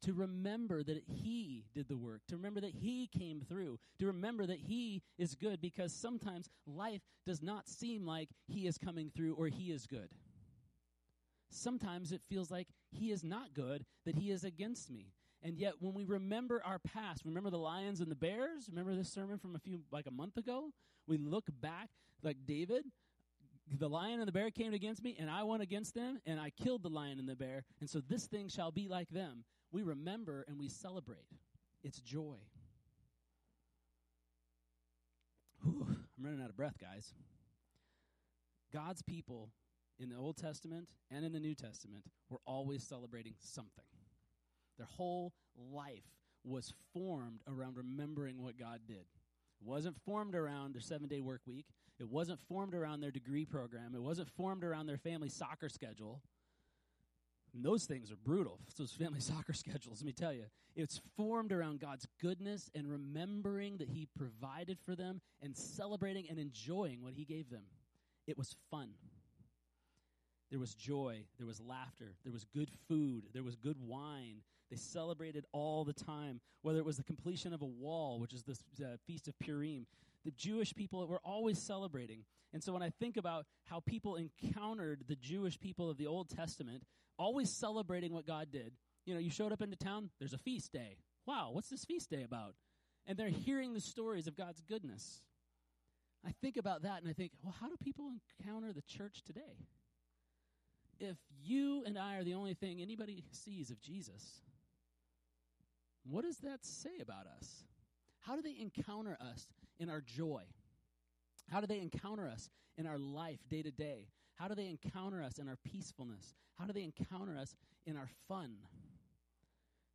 [0.04, 4.46] to remember that He did the work, to remember that He came through, to remember
[4.46, 9.36] that He is good because sometimes life does not seem like He is coming through
[9.36, 10.10] or He is good.
[11.52, 15.14] Sometimes it feels like He is not good, that He is against me.
[15.44, 18.68] And yet, when we remember our past, remember the lions and the bears?
[18.70, 20.72] Remember this sermon from a few, like a month ago?
[21.08, 21.90] We look back,
[22.22, 22.86] like David,
[23.80, 26.52] the lion and the bear came against me, and I went against them, and I
[26.52, 29.84] killed the lion and the bear, and so this thing shall be like them we
[29.84, 31.26] remember and we celebrate.
[31.84, 32.38] It's joy.
[35.64, 37.14] Whew, I'm running out of breath, guys.
[38.74, 39.50] God's people
[40.02, 43.86] in the Old Testament and in the New Testament were always celebrating something.
[44.78, 45.34] Their whole
[45.72, 46.04] life
[46.44, 48.96] was formed around remembering what God did.
[48.96, 51.68] It wasn't formed around their seven day work week.
[52.00, 53.94] It wasn't formed around their degree program.
[53.94, 56.22] It wasn't formed around their family soccer schedule.
[57.54, 58.60] And those things are brutal.
[58.78, 60.46] Those family soccer schedules, let me tell you.
[60.76, 66.40] It's formed around God's goodness and remembering that He provided for them and celebrating and
[66.40, 67.64] enjoying what He gave them.
[68.26, 68.92] It was fun.
[70.52, 71.24] There was joy.
[71.38, 72.14] There was laughter.
[72.24, 73.24] There was good food.
[73.34, 74.42] There was good wine.
[74.70, 78.44] They celebrated all the time, whether it was the completion of a wall, which is
[78.44, 79.88] the uh, Feast of Purim.
[80.24, 82.24] The Jewish people were always celebrating.
[82.54, 86.30] And so when I think about how people encountered the Jewish people of the Old
[86.30, 86.84] Testament,
[87.18, 88.74] always celebrating what God did.
[89.06, 90.98] You know, you showed up into town, there's a feast day.
[91.26, 92.56] Wow, what's this feast day about?
[93.08, 95.22] And they're hearing the stories of God's goodness.
[96.26, 98.10] I think about that and I think, well, how do people
[98.40, 99.68] encounter the church today?
[101.02, 104.42] If you and I are the only thing anybody sees of Jesus,
[106.04, 107.64] what does that say about us?
[108.20, 109.48] How do they encounter us
[109.80, 110.44] in our joy?
[111.50, 114.10] How do they encounter us in our life day to day?
[114.36, 116.36] How do they encounter us in our peacefulness?
[116.60, 117.56] How do they encounter us
[117.88, 118.58] in our fun?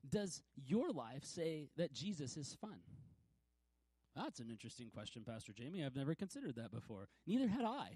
[0.08, 2.80] Does your life say that Jesus is fun?
[4.16, 5.84] That's an interesting question, Pastor Jamie.
[5.84, 7.06] I've never considered that before.
[7.28, 7.90] Neither had I.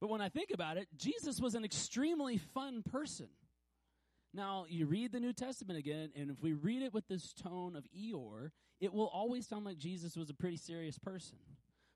[0.00, 3.28] But when I think about it, Jesus was an extremely fun person.
[4.34, 7.74] Now, you read the New Testament again, and if we read it with this tone
[7.74, 11.38] of Eeyore, it will always sound like Jesus was a pretty serious person.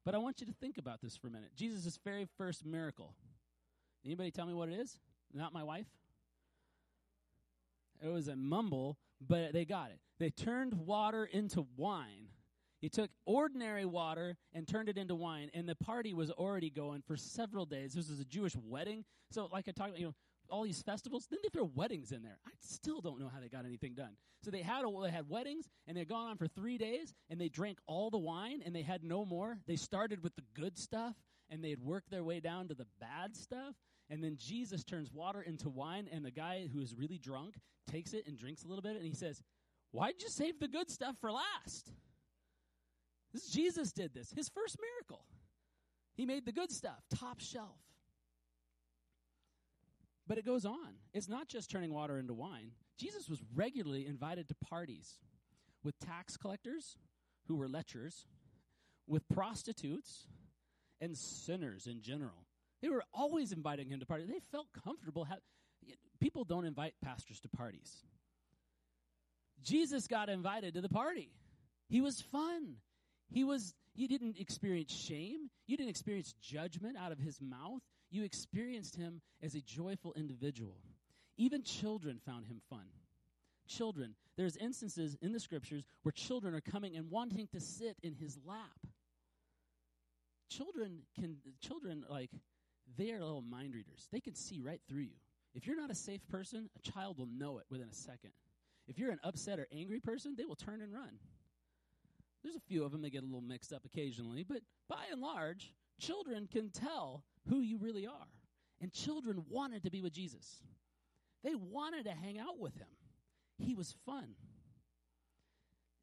[0.07, 1.51] But I want you to think about this for a minute.
[1.55, 3.15] Jesus' very first miracle.
[4.05, 4.99] Anybody tell me what it is?
[5.35, 5.87] Not my wife?
[8.03, 9.99] It was a mumble, but they got it.
[10.19, 12.29] They turned water into wine.
[12.81, 17.03] He took ordinary water and turned it into wine, and the party was already going
[17.07, 17.93] for several days.
[17.93, 19.05] This was a Jewish wedding.
[19.31, 20.15] So, like I talked about, you know,
[20.51, 21.27] all these festivals.
[21.31, 22.39] Then they throw weddings in there.
[22.47, 24.17] I still don't know how they got anything done.
[24.43, 27.15] So they had a, they had weddings and they had gone on for three days
[27.29, 29.59] and they drank all the wine and they had no more.
[29.67, 31.15] They started with the good stuff
[31.51, 33.75] and they had worked their way down to the bad stuff.
[34.09, 37.55] And then Jesus turns water into wine and the guy who is really drunk
[37.91, 39.43] takes it and drinks a little bit and he says,
[39.93, 41.93] Why'd you save the good stuff for last?
[43.33, 44.33] This Jesus did this.
[44.33, 45.25] His first miracle.
[46.17, 47.79] He made the good stuff, top shelf.
[50.27, 50.95] But it goes on.
[51.13, 52.73] It's not just turning water into wine.
[52.99, 55.19] Jesus was regularly invited to parties
[55.83, 56.99] with tax collectors
[57.49, 58.27] who were lechers,
[59.07, 60.27] with prostitutes,
[61.01, 62.47] and sinners in general.
[62.83, 64.29] They were always inviting him to parties.
[64.29, 65.25] They felt comfortable.
[65.25, 65.37] Ha-
[66.21, 68.05] People don't invite pastors to parties.
[69.63, 71.31] Jesus got invited to the party.
[71.89, 72.77] He was fun.
[73.31, 75.51] He was you didn't experience shame.
[75.67, 77.83] You didn't experience judgment out of his mouth.
[78.11, 80.77] You experienced him as a joyful individual.
[81.37, 82.87] Even children found him fun.
[83.69, 88.15] Children, there's instances in the scriptures where children are coming and wanting to sit in
[88.15, 88.87] his lap.
[90.51, 92.31] Children can children like
[92.97, 94.09] they are little mind readers.
[94.11, 95.17] They can see right through you.
[95.55, 98.31] If you're not a safe person, a child will know it within a second.
[98.89, 101.19] If you're an upset or angry person, they will turn and run.
[102.43, 105.21] There's a few of them that get a little mixed up occasionally, but by and
[105.21, 108.29] large, children can tell who you really are.
[108.81, 110.63] And children wanted to be with Jesus.
[111.45, 112.89] They wanted to hang out with him.
[113.59, 114.35] He was fun.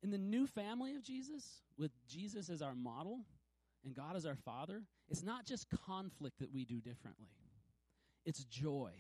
[0.04, 3.22] In the new family of Jesus, with Jesus as our model
[3.84, 7.30] and God as our Father, it's not just conflict that we do differently.
[8.26, 8.92] It's joy,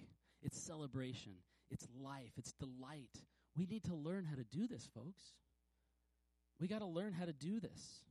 [0.41, 1.33] it's celebration,
[1.69, 3.21] it's life, it's delight.
[3.55, 5.33] We need to learn how to do this, folks.
[6.59, 8.01] We got to learn how to do this.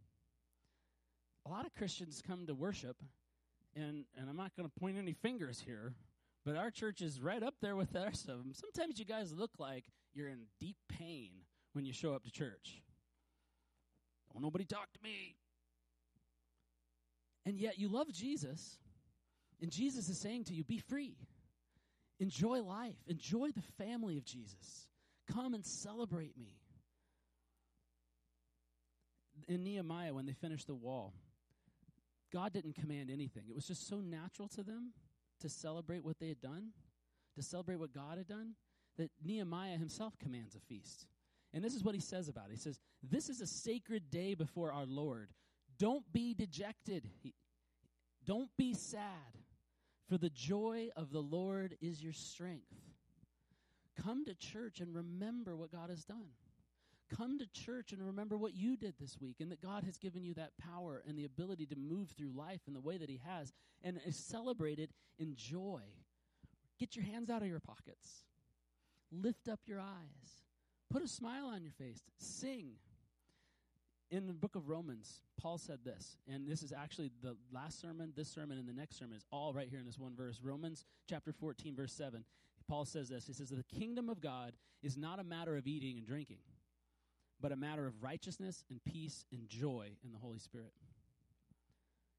[1.46, 2.96] A lot of Christians come to worship,
[3.74, 5.94] and, and I'm not going to point any fingers here,
[6.44, 8.52] but our church is right up there with the rest of them.
[8.52, 11.30] Sometimes you guys look like you're in deep pain
[11.72, 12.82] when you show up to church.
[14.32, 15.36] Don't nobody talk to me.
[17.44, 18.78] And yet you love Jesus,
[19.62, 21.16] and Jesus is saying to you, be free.
[22.18, 22.96] Enjoy life.
[23.06, 24.88] Enjoy the family of Jesus.
[25.32, 26.58] Come and celebrate me.
[29.48, 31.14] In Nehemiah, when they finished the wall,
[32.32, 33.44] God didn't command anything.
[33.48, 34.92] It was just so natural to them
[35.40, 36.70] to celebrate what they had done,
[37.36, 38.54] to celebrate what God had done,
[38.98, 41.06] that Nehemiah himself commands a feast.
[41.52, 42.52] And this is what he says about it.
[42.52, 45.30] He says, This is a sacred day before our Lord.
[45.78, 47.08] Don't be dejected.
[48.24, 49.00] Don't be sad,
[50.08, 52.74] for the joy of the Lord is your strength.
[54.02, 56.30] Come to church and remember what God has done.
[57.14, 60.24] Come to church and remember what you did this week and that God has given
[60.24, 63.20] you that power and the ability to move through life in the way that He
[63.24, 65.82] has and celebrate it in joy.
[66.78, 68.24] Get your hands out of your pockets.
[69.12, 70.42] Lift up your eyes.
[70.90, 72.02] Put a smile on your face.
[72.18, 72.72] Sing.
[74.10, 78.12] In the book of Romans, Paul said this, and this is actually the last sermon,
[78.16, 80.38] this sermon, and the next sermon is all right here in this one verse.
[80.40, 82.24] Romans chapter 14, verse 7.
[82.68, 85.98] Paul says this He says, The kingdom of God is not a matter of eating
[85.98, 86.38] and drinking,
[87.40, 90.72] but a matter of righteousness and peace and joy in the Holy Spirit.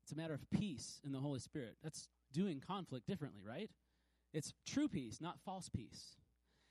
[0.04, 1.76] It's a matter of peace in the Holy Spirit.
[1.84, 3.70] That's doing conflict differently, right?
[4.34, 6.16] It's true peace, not false peace.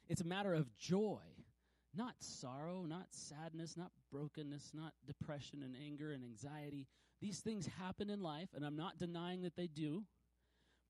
[0.08, 1.20] It's a matter of joy,
[1.94, 6.86] not sorrow, not sadness, not brokenness, not depression and anger and anxiety.
[7.20, 10.04] These things happen in life, and I'm not denying that they do,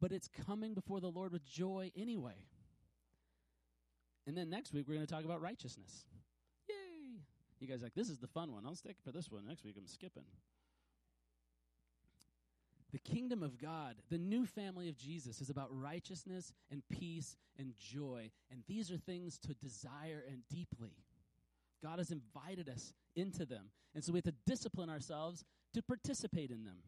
[0.01, 2.45] but it's coming before the Lord with joy anyway.
[4.27, 6.05] And then next week, we're going to talk about righteousness.
[7.61, 8.65] You guys like, this is the fun one.
[8.67, 9.47] I'll stick for this one.
[9.47, 10.25] Next week, I'm skipping.
[12.93, 17.75] The kingdom of God, the new family of Jesus, is about righteousness and peace and
[17.77, 18.31] joy.
[18.51, 20.93] And these are things to desire and deeply.
[21.83, 23.71] God has invited us into them.
[23.95, 26.79] And so we have to discipline ourselves to participate in them.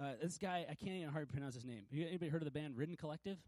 [0.00, 1.82] Uh, this guy, I can't even hardly pronounce his name.
[1.92, 3.38] Anybody heard of the band Rend Collective?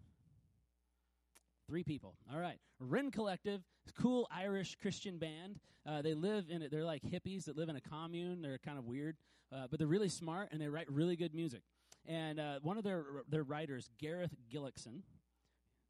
[1.71, 2.17] Three people.
[2.35, 2.59] All right.
[2.81, 3.63] Rend Collective,
[3.97, 5.61] cool Irish Christian band.
[5.87, 6.73] Uh, they live in it.
[6.73, 8.43] They're like hippies that live in a commune.
[8.43, 9.17] They're kind of weird,
[9.55, 11.63] uh, but they're really smart and they write really good music.
[12.09, 15.03] And uh, one of their their writers, Gareth Gilkeson,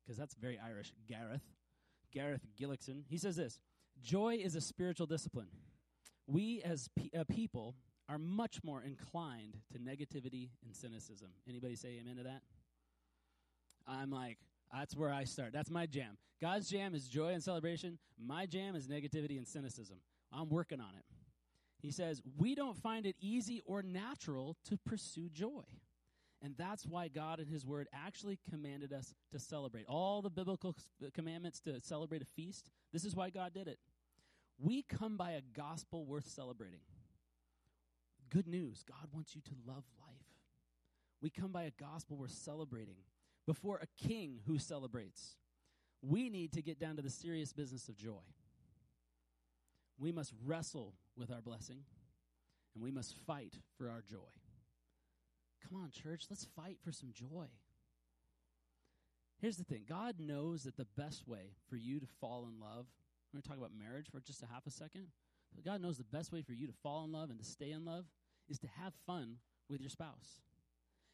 [0.04, 1.46] because that's very Irish, Gareth,
[2.12, 3.04] Gareth Gilkeson.
[3.08, 3.58] He says this:
[4.02, 5.48] Joy is a spiritual discipline.
[6.26, 7.74] We as pe- uh, people
[8.06, 11.30] are much more inclined to negativity and cynicism.
[11.48, 12.42] Anybody say amen to that?
[13.86, 14.36] I'm like,
[14.72, 15.52] that's where I start.
[15.52, 16.16] That's my jam.
[16.40, 17.98] God's jam is joy and celebration.
[18.18, 19.98] My jam is negativity and cynicism.
[20.32, 21.04] I'm working on it.
[21.80, 25.64] He says, We don't find it easy or natural to pursue joy.
[26.42, 29.84] And that's why God in His Word actually commanded us to celebrate.
[29.86, 30.74] All the biblical
[31.12, 33.78] commandments to celebrate a feast, this is why God did it.
[34.58, 36.80] We come by a gospel worth celebrating.
[38.30, 40.16] Good news God wants you to love life.
[41.20, 42.96] We come by a gospel worth celebrating
[43.50, 45.34] before a king who celebrates.
[46.02, 48.22] We need to get down to the serious business of joy.
[49.98, 51.80] We must wrestle with our blessing,
[52.72, 54.30] and we must fight for our joy.
[55.68, 57.46] Come on, church, let's fight for some joy.
[59.40, 62.86] Here's the thing God knows that the best way for you to fall in love,
[63.32, 65.08] we're going to talk about marriage for just a half a second.
[65.66, 67.84] God knows the best way for you to fall in love and to stay in
[67.84, 68.04] love
[68.48, 69.38] is to have fun
[69.68, 70.40] with your spouse.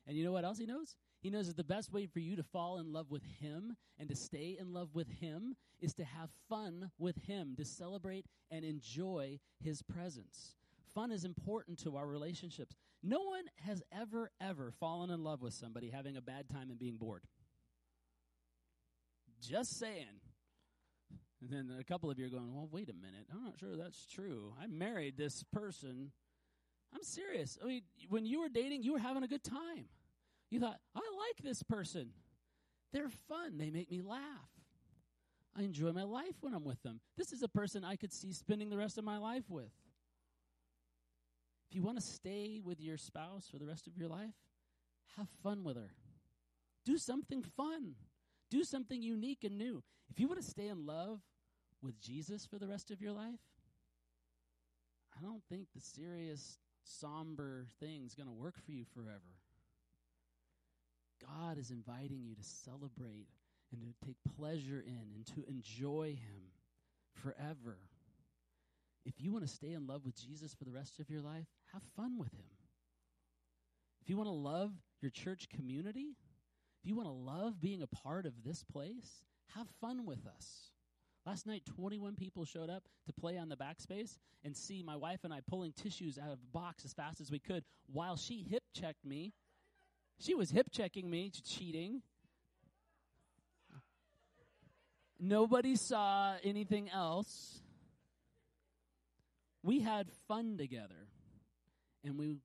[0.06, 0.96] And you know what else He knows?
[1.26, 4.08] He knows that the best way for you to fall in love with Him and
[4.08, 8.64] to stay in love with Him is to have fun with Him, to celebrate and
[8.64, 10.54] enjoy His presence.
[10.94, 12.76] Fun is important to our relationships.
[13.02, 16.78] No one has ever, ever fallen in love with somebody having a bad time and
[16.78, 17.24] being bored.
[19.42, 20.20] Just saying.
[21.40, 23.26] And then a couple of you are going, well, wait a minute.
[23.34, 24.54] I'm not sure that's true.
[24.62, 26.12] I married this person.
[26.94, 27.58] I'm serious.
[27.60, 29.86] I mean, when you were dating, you were having a good time.
[30.50, 32.10] You thought, I like this person.
[32.92, 33.58] They're fun.
[33.58, 34.20] They make me laugh.
[35.58, 37.00] I enjoy my life when I'm with them.
[37.16, 39.70] This is a person I could see spending the rest of my life with.
[41.68, 44.34] If you want to stay with your spouse for the rest of your life,
[45.16, 45.90] have fun with her.
[46.84, 47.94] Do something fun.
[48.50, 49.82] Do something unique and new.
[50.10, 51.20] If you want to stay in love
[51.82, 53.40] with Jesus for the rest of your life,
[55.18, 59.20] I don't think the serious, somber thing is going to work for you forever.
[61.24, 63.28] God is inviting you to celebrate
[63.72, 66.52] and to take pleasure in and to enjoy Him
[67.14, 67.78] forever.
[69.04, 71.46] If you want to stay in love with Jesus for the rest of your life,
[71.72, 72.46] have fun with Him.
[74.02, 76.16] If you want to love your church community,
[76.82, 79.22] if you want to love being a part of this place,
[79.54, 80.70] have fun with us.
[81.24, 85.24] Last night, 21 people showed up to play on the backspace and see my wife
[85.24, 88.46] and I pulling tissues out of a box as fast as we could while she
[88.48, 89.32] hip checked me
[90.18, 92.02] she was hip checking me, cheating.
[95.18, 97.60] Nobody saw anything else.
[99.62, 101.08] We had fun together,
[102.04, 102.36] and we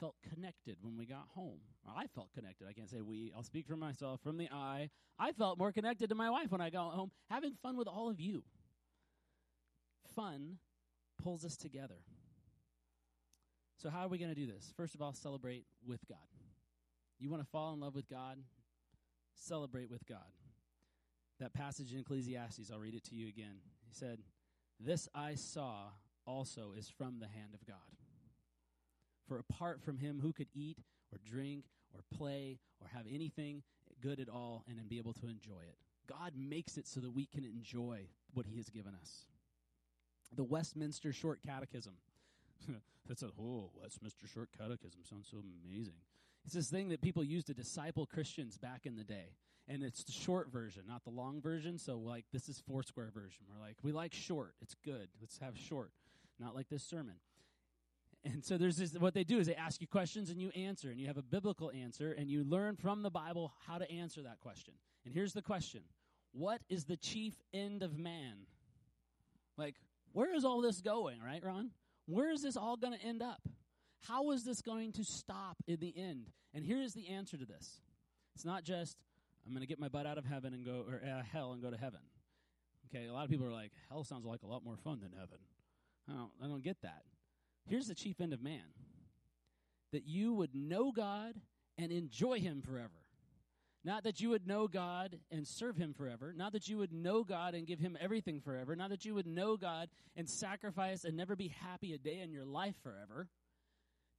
[0.00, 1.58] felt connected when we got home.
[1.86, 2.66] I felt connected.
[2.68, 3.32] I can't say we.
[3.36, 4.20] I'll speak for myself.
[4.22, 7.54] From the I, I felt more connected to my wife when I got home, having
[7.62, 8.44] fun with all of you.
[10.14, 10.58] Fun
[11.22, 11.98] pulls us together.
[13.76, 14.72] So, how are we going to do this?
[14.76, 16.33] First of all, celebrate with God.
[17.18, 18.38] You want to fall in love with God?
[19.34, 20.18] Celebrate with God.
[21.40, 23.56] That passage in Ecclesiastes, I'll read it to you again.
[23.86, 24.20] He said,
[24.78, 25.88] This I saw
[26.26, 27.76] also is from the hand of God.
[29.26, 30.78] For apart from him, who could eat
[31.12, 33.62] or drink or play or have anything
[34.00, 35.76] good at all and be able to enjoy it?
[36.08, 39.24] God makes it so that we can enjoy what he has given us.
[40.36, 41.94] The Westminster Short Catechism.
[43.08, 45.94] That's a, oh, Westminster Short Catechism sounds so amazing.
[46.44, 49.36] It's this thing that people used to disciple Christians back in the day.
[49.66, 51.78] And it's the short version, not the long version.
[51.78, 53.44] So, like, this is Foursquare version.
[53.50, 54.54] We're like, we like short.
[54.60, 55.08] It's good.
[55.20, 55.90] Let's have short.
[56.38, 57.14] Not like this sermon.
[58.24, 60.90] And so there's this, what they do is they ask you questions and you answer,
[60.90, 64.22] and you have a biblical answer, and you learn from the Bible how to answer
[64.22, 64.74] that question.
[65.04, 65.82] And here's the question
[66.32, 68.46] What is the chief end of man?
[69.56, 69.76] Like,
[70.12, 71.70] where is all this going, right, Ron?
[72.06, 73.40] Where is this all going to end up?
[74.08, 76.30] How is this going to stop in the end?
[76.52, 77.80] And here is the answer to this.
[78.34, 78.96] It's not just
[79.46, 81.62] I'm going to get my butt out of heaven and go or uh, hell and
[81.62, 82.00] go to heaven.
[82.88, 85.12] Okay, a lot of people are like hell sounds like a lot more fun than
[85.12, 85.38] heaven.
[86.08, 87.02] I don't I don't get that.
[87.66, 88.62] Here's the chief end of man.
[89.92, 91.34] That you would know God
[91.78, 92.90] and enjoy him forever.
[93.84, 96.32] Not that you would know God and serve Him forever.
[96.34, 98.74] Not that you would know God and give Him everything forever.
[98.74, 102.32] Not that you would know God and sacrifice and never be happy a day in
[102.32, 103.28] your life forever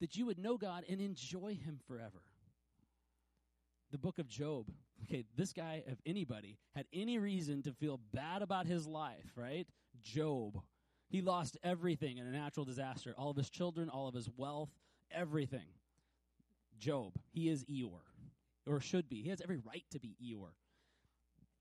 [0.00, 2.22] that you would know God and enjoy Him forever.
[3.92, 4.66] The book of Job.
[5.04, 9.66] Okay, this guy, if anybody, had any reason to feel bad about his life, right?
[10.02, 10.60] Job.
[11.08, 14.70] He lost everything in a natural disaster all of his children, all of his wealth,
[15.10, 15.66] everything.
[16.78, 17.12] Job.
[17.32, 18.04] He is Eeyore,
[18.66, 19.22] or should be.
[19.22, 20.54] He has every right to be Eeyore.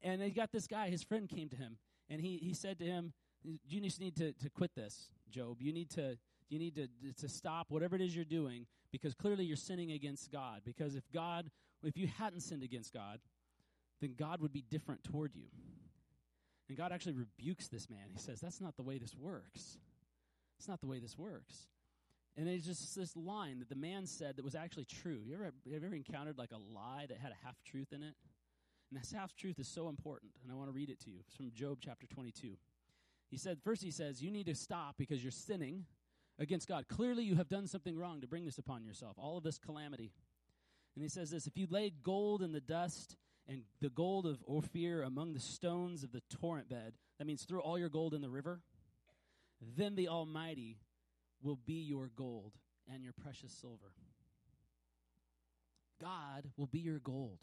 [0.01, 1.77] And he got this guy, his friend came to him,
[2.09, 3.13] and he, he said to him,
[3.43, 5.61] You just need to, to quit this, Job.
[5.61, 6.17] You need to
[6.49, 6.87] you need to,
[7.21, 10.61] to stop whatever it is you're doing because clearly you're sinning against God.
[10.63, 11.49] Because if God,
[11.83, 13.19] if you hadn't sinned against God,
[14.01, 15.47] then God would be different toward you.
[16.67, 18.09] And God actually rebukes this man.
[18.11, 19.77] He says, That's not the way this works.
[20.57, 21.67] It's not the way this works.
[22.37, 25.19] And there's just this line that the man said that was actually true.
[25.25, 28.03] You ever, have you ever encountered like a lie that had a half truth in
[28.03, 28.13] it?
[28.91, 30.31] And this half truth is so important.
[30.43, 31.19] And I want to read it to you.
[31.25, 32.55] It's from Job chapter 22.
[33.29, 35.85] He said, First, he says, You need to stop because you're sinning
[36.39, 36.88] against God.
[36.88, 40.11] Clearly, you have done something wrong to bring this upon yourself, all of this calamity.
[40.95, 43.15] And he says this If you laid gold in the dust
[43.47, 47.59] and the gold of Ophir among the stones of the torrent bed, that means throw
[47.59, 48.61] all your gold in the river.
[49.77, 50.77] then the Almighty
[51.41, 52.53] will be your gold
[52.91, 53.93] and your precious silver.
[56.01, 57.39] God will be your gold.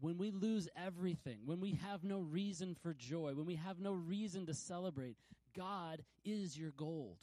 [0.00, 3.92] When we lose everything, when we have no reason for joy, when we have no
[3.92, 5.16] reason to celebrate,
[5.54, 7.18] God is your gold.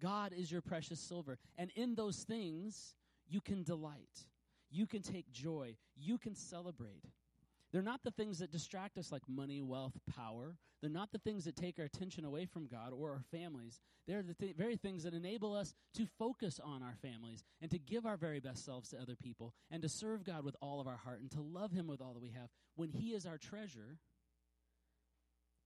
[0.00, 1.38] God is your precious silver.
[1.56, 2.94] And in those things,
[3.28, 4.26] you can delight.
[4.70, 5.76] You can take joy.
[5.96, 7.04] You can celebrate.
[7.72, 10.56] They're not the things that distract us like money, wealth, power.
[10.80, 13.80] They're not the things that take our attention away from God or our families.
[14.06, 17.78] They're the th- very things that enable us to focus on our families and to
[17.78, 20.86] give our very best selves to other people and to serve God with all of
[20.86, 22.48] our heart and to love Him with all that we have.
[22.76, 23.98] When He is our treasure,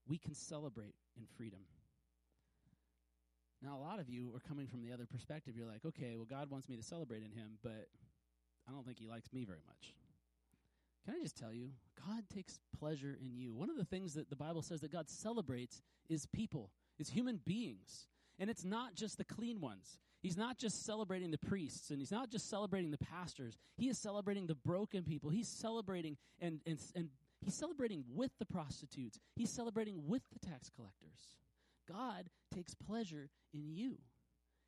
[0.07, 1.61] we can celebrate in freedom.
[3.63, 5.55] Now, a lot of you are coming from the other perspective.
[5.55, 7.87] You're like, okay, well, God wants me to celebrate in Him, but
[8.67, 9.93] I don't think He likes me very much.
[11.05, 11.69] Can I just tell you,
[12.05, 13.53] God takes pleasure in you.
[13.53, 17.39] One of the things that the Bible says that God celebrates is people, is human
[17.45, 18.07] beings.
[18.39, 19.99] And it's not just the clean ones.
[20.21, 23.57] He's not just celebrating the priests and he's not just celebrating the pastors.
[23.75, 25.29] He is celebrating the broken people.
[25.29, 27.09] He's celebrating and, and, and
[27.41, 29.19] he's celebrating with the prostitutes.
[29.35, 31.35] He's celebrating with the tax collectors.
[31.91, 33.97] God takes pleasure in you.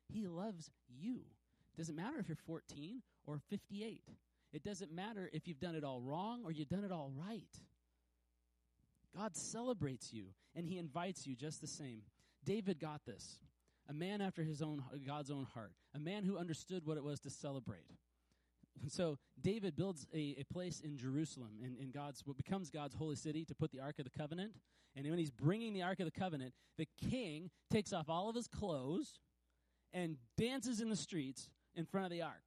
[0.08, 1.20] He loves you.
[1.76, 4.02] Doesn't matter if you're 14 or 58.
[4.52, 7.44] It doesn't matter if you've done it all wrong or you've done it all right.
[9.14, 12.02] God celebrates you and he invites you just the same.
[12.44, 13.38] David got this.
[13.88, 15.72] A man after his own God's own heart.
[15.94, 17.86] A man who understood what it was to celebrate.
[18.88, 23.16] So David builds a, a place in Jerusalem, in, in God's what becomes God's holy
[23.16, 24.52] city, to put the Ark of the Covenant.
[24.94, 28.36] And when he's bringing the Ark of the Covenant, the king takes off all of
[28.36, 29.18] his clothes
[29.92, 32.44] and dances in the streets in front of the Ark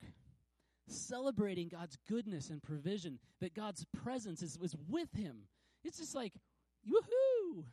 [0.91, 5.43] celebrating God's goodness and provision, that God's presence is, was with him.
[5.83, 6.33] It's just like,
[6.87, 7.63] woohoo!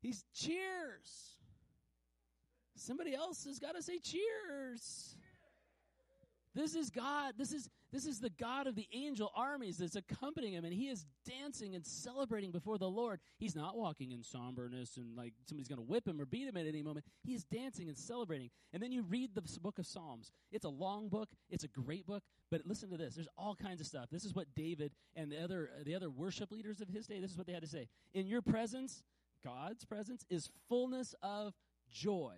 [0.00, 1.36] He's cheers.
[2.76, 5.16] Somebody else has got to say cheers.
[6.56, 7.34] This is God.
[7.36, 10.88] This is this is the God of the angel armies that's accompanying him, and he
[10.88, 13.20] is dancing and celebrating before the Lord.
[13.36, 16.56] He's not walking in somberness and like somebody's going to whip him or beat him
[16.56, 17.04] at any moment.
[17.22, 18.48] He is dancing and celebrating.
[18.72, 20.32] And then you read the book of Psalms.
[20.50, 21.28] It's a long book.
[21.50, 22.22] It's a great book.
[22.50, 23.16] But listen to this.
[23.16, 24.08] There's all kinds of stuff.
[24.10, 27.20] This is what David and the other the other worship leaders of his day.
[27.20, 27.86] This is what they had to say.
[28.14, 29.02] In your presence,
[29.44, 31.52] God's presence is fullness of
[31.90, 32.32] joy.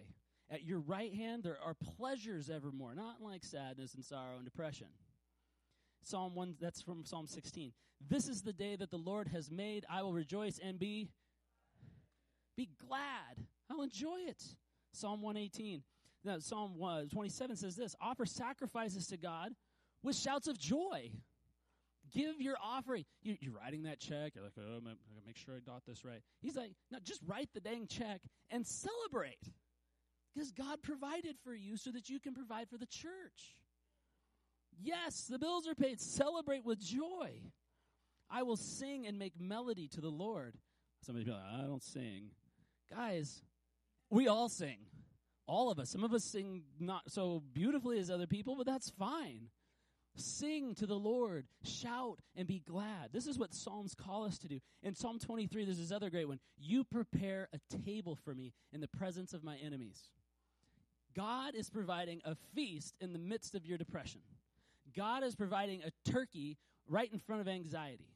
[0.50, 4.86] At your right hand, there are pleasures evermore, not like sadness and sorrow and depression.
[6.02, 7.72] Psalm 1, that's from Psalm 16.
[8.08, 9.84] This is the day that the Lord has made.
[9.90, 11.10] I will rejoice and be,
[12.56, 13.46] be glad.
[13.70, 14.42] I'll enjoy it.
[14.92, 15.82] Psalm 118.
[16.24, 19.52] Now, Psalm uh, 27 says this Offer sacrifices to God
[20.02, 21.10] with shouts of joy.
[22.12, 23.04] Give your offering.
[23.22, 24.32] You, are writing that check.
[24.34, 26.22] You're like, oh, I'm going to make sure I dot this right.
[26.40, 29.52] He's like, no, just write the dang check and celebrate.
[30.38, 33.56] Because God provided for you so that you can provide for the church.
[34.80, 36.00] Yes, the bills are paid.
[36.00, 37.42] Celebrate with joy.
[38.30, 40.54] I will sing and make melody to the Lord.
[41.02, 42.30] Somebody be like, I don't sing.
[42.88, 43.42] Guys,
[44.10, 44.76] we all sing.
[45.48, 45.90] All of us.
[45.90, 49.48] Some of us sing not so beautifully as other people, but that's fine.
[50.14, 53.12] Sing to the Lord, shout and be glad.
[53.12, 54.60] This is what Psalms call us to do.
[54.84, 56.38] In Psalm 23, there's this other great one.
[56.56, 60.10] You prepare a table for me in the presence of my enemies.
[61.14, 64.20] God is providing a feast in the midst of your depression.
[64.96, 66.56] God is providing a turkey
[66.88, 68.08] right in front of anxiety.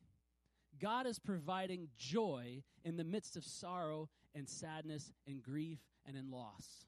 [0.81, 6.31] God is providing joy in the midst of sorrow and sadness and grief and in
[6.31, 6.87] loss.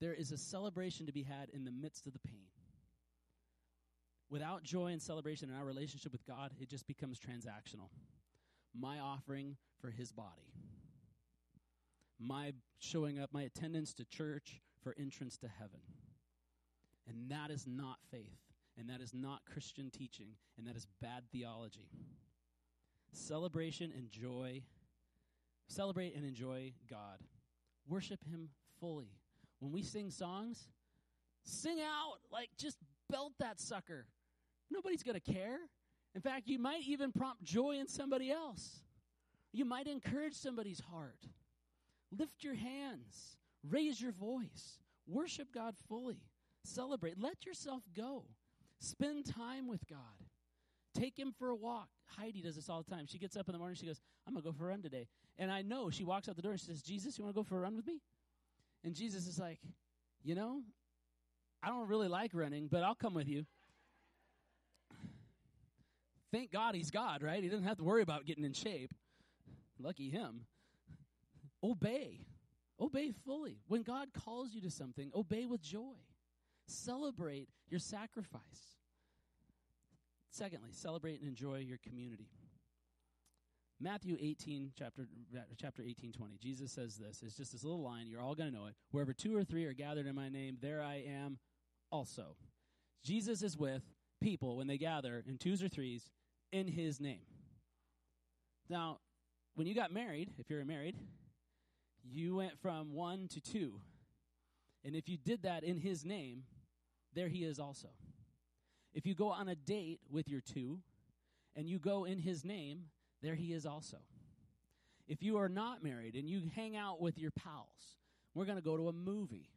[0.00, 2.46] There is a celebration to be had in the midst of the pain.
[4.30, 7.90] Without joy and celebration in our relationship with God, it just becomes transactional.
[8.74, 10.54] My offering for his body.
[12.18, 15.80] My showing up, my attendance to church for entrance to heaven.
[17.08, 18.38] And that is not faith,
[18.78, 21.88] and that is not Christian teaching, and that is bad theology.
[23.12, 24.62] Celebration and joy,
[25.68, 27.18] celebrate and enjoy God.
[27.88, 29.10] Worship Him fully.
[29.58, 30.68] When we sing songs,
[31.44, 32.78] sing out, like just
[33.10, 34.06] belt that sucker.
[34.70, 35.58] Nobody's going to care.
[36.14, 38.82] In fact, you might even prompt joy in somebody else.
[39.52, 41.26] You might encourage somebody's heart.
[42.16, 43.36] Lift your hands.
[43.68, 44.78] Raise your voice.
[45.06, 46.20] Worship God fully.
[46.64, 47.20] Celebrate.
[47.20, 48.24] Let yourself go.
[48.78, 49.98] Spend time with God.
[50.94, 51.88] Take him for a walk.
[52.06, 53.06] Heidi does this all the time.
[53.06, 53.76] She gets up in the morning.
[53.76, 55.06] She goes, I'm going to go for a run today.
[55.38, 57.38] And I know she walks out the door and she says, Jesus, you want to
[57.38, 58.00] go for a run with me?
[58.84, 59.60] And Jesus is like,
[60.22, 60.62] You know,
[61.62, 63.44] I don't really like running, but I'll come with you.
[66.32, 67.42] Thank God he's God, right?
[67.42, 68.94] He doesn't have to worry about getting in shape.
[69.78, 70.42] Lucky him.
[71.62, 72.20] Obey.
[72.80, 73.58] Obey fully.
[73.68, 75.96] When God calls you to something, obey with joy.
[76.66, 78.40] Celebrate your sacrifice.
[80.30, 82.28] Secondly, celebrate and enjoy your community.
[83.82, 85.08] Matthew 18, chapter,
[85.60, 86.36] chapter 18, 20.
[86.38, 87.22] Jesus says this.
[87.24, 88.06] It's just this little line.
[88.06, 88.74] You're all going to know it.
[88.90, 91.38] Wherever two or three are gathered in my name, there I am
[91.90, 92.36] also.
[93.02, 93.82] Jesus is with
[94.20, 96.10] people when they gather in twos or threes
[96.52, 97.24] in his name.
[98.68, 98.98] Now,
[99.54, 100.96] when you got married, if you're married,
[102.04, 103.80] you went from one to two.
[104.84, 106.44] And if you did that in his name,
[107.14, 107.88] there he is also.
[108.94, 110.80] If you go on a date with your two
[111.54, 112.84] and you go in his name,
[113.22, 113.98] there he is also.
[115.06, 117.96] If you are not married and you hang out with your pals,
[118.34, 119.50] we're going to go to a movie.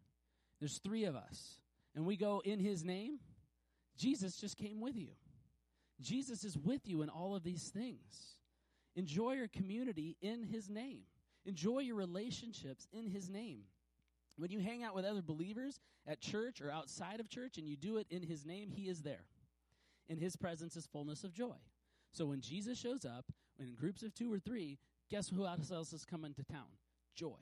[0.60, 1.60] There's three of us,
[1.96, 3.20] and we go in his name.
[3.98, 5.10] Jesus just came with you.
[6.02, 8.36] Jesus is with you in all of these things.
[8.96, 11.02] Enjoy your community in his name.
[11.46, 13.64] Enjoy your relationships in his name.
[14.38, 17.76] When you hang out with other believers at church or outside of church and you
[17.76, 19.26] do it in his name, he is there.
[20.10, 21.56] In his presence is fullness of joy.
[22.12, 23.26] So when Jesus shows up,
[23.60, 24.80] in groups of two or three,
[25.10, 26.68] guess who else is coming to town?
[27.16, 27.38] Joy,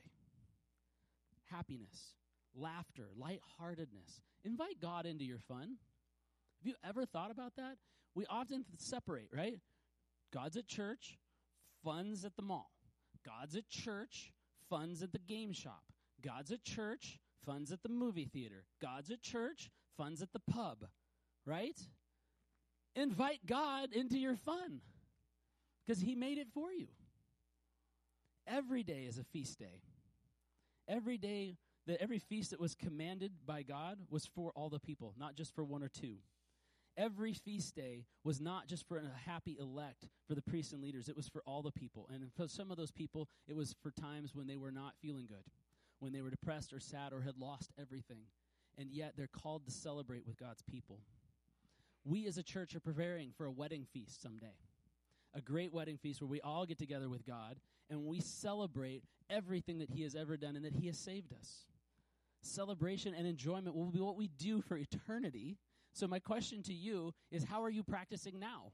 [1.50, 2.14] happiness,
[2.54, 4.20] laughter, lightheartedness.
[4.44, 5.76] Invite God into your fun.
[6.58, 7.76] Have you ever thought about that?
[8.14, 9.58] We often separate, right?
[10.32, 11.18] God's at church,
[11.82, 12.70] fun's at the mall.
[13.24, 14.32] God's at church,
[14.68, 15.84] fun's at the game shop.
[16.22, 18.64] God's at church, fun's at the movie theater.
[18.80, 20.86] God's at church, fun's at the pub,
[21.46, 21.78] right?
[22.94, 24.80] Invite God into your fun
[25.86, 26.88] because He made it for you.
[28.46, 29.82] Every day is a feast day.
[30.88, 31.56] Every day,
[31.86, 35.54] that every feast that was commanded by God was for all the people, not just
[35.54, 36.16] for one or two.
[36.96, 41.08] Every feast day was not just for a happy elect, for the priests and leaders.
[41.08, 42.08] It was for all the people.
[42.12, 45.26] And for some of those people, it was for times when they were not feeling
[45.26, 45.44] good,
[46.00, 48.24] when they were depressed or sad or had lost everything.
[48.76, 51.00] And yet they're called to celebrate with God's people.
[52.04, 54.56] We as a church are preparing for a wedding feast someday
[55.34, 57.56] a great wedding feast where we all get together with God
[57.90, 61.66] and we celebrate everything that He has ever done and that He has saved us.
[62.42, 65.56] Celebration and enjoyment will be what we do for eternity.
[65.92, 68.72] So, my question to you is how are you practicing now?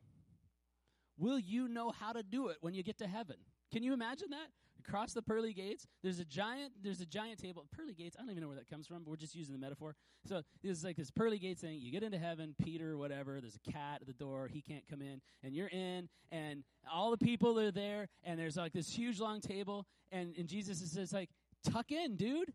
[1.19, 3.37] Will you know how to do it when you get to heaven?
[3.73, 4.49] Can you imagine that?
[4.87, 7.67] Across the pearly gates, there's a giant, there's a giant table.
[7.77, 9.59] Pearly gates, I don't even know where that comes from, but we're just using the
[9.59, 9.97] metaphor.
[10.27, 11.79] So is like this pearly gates thing.
[11.81, 15.03] You get into heaven, Peter, whatever, there's a cat at the door, he can't come
[15.03, 19.19] in, and you're in, and all the people are there, and there's like this huge
[19.19, 21.31] long table, and, and Jesus says like,
[21.69, 22.53] tuck in, dude.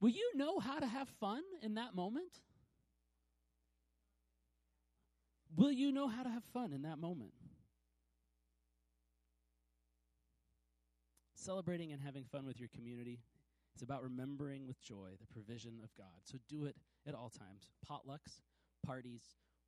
[0.00, 2.40] Will you know how to have fun in that moment?
[5.54, 7.32] Will you know how to have fun in that moment?
[11.34, 13.20] Celebrating and having fun with your community
[13.76, 16.22] is about remembering with joy the provision of God.
[16.24, 16.76] So do it
[17.06, 18.40] at all times potlucks,
[18.84, 19.22] parties,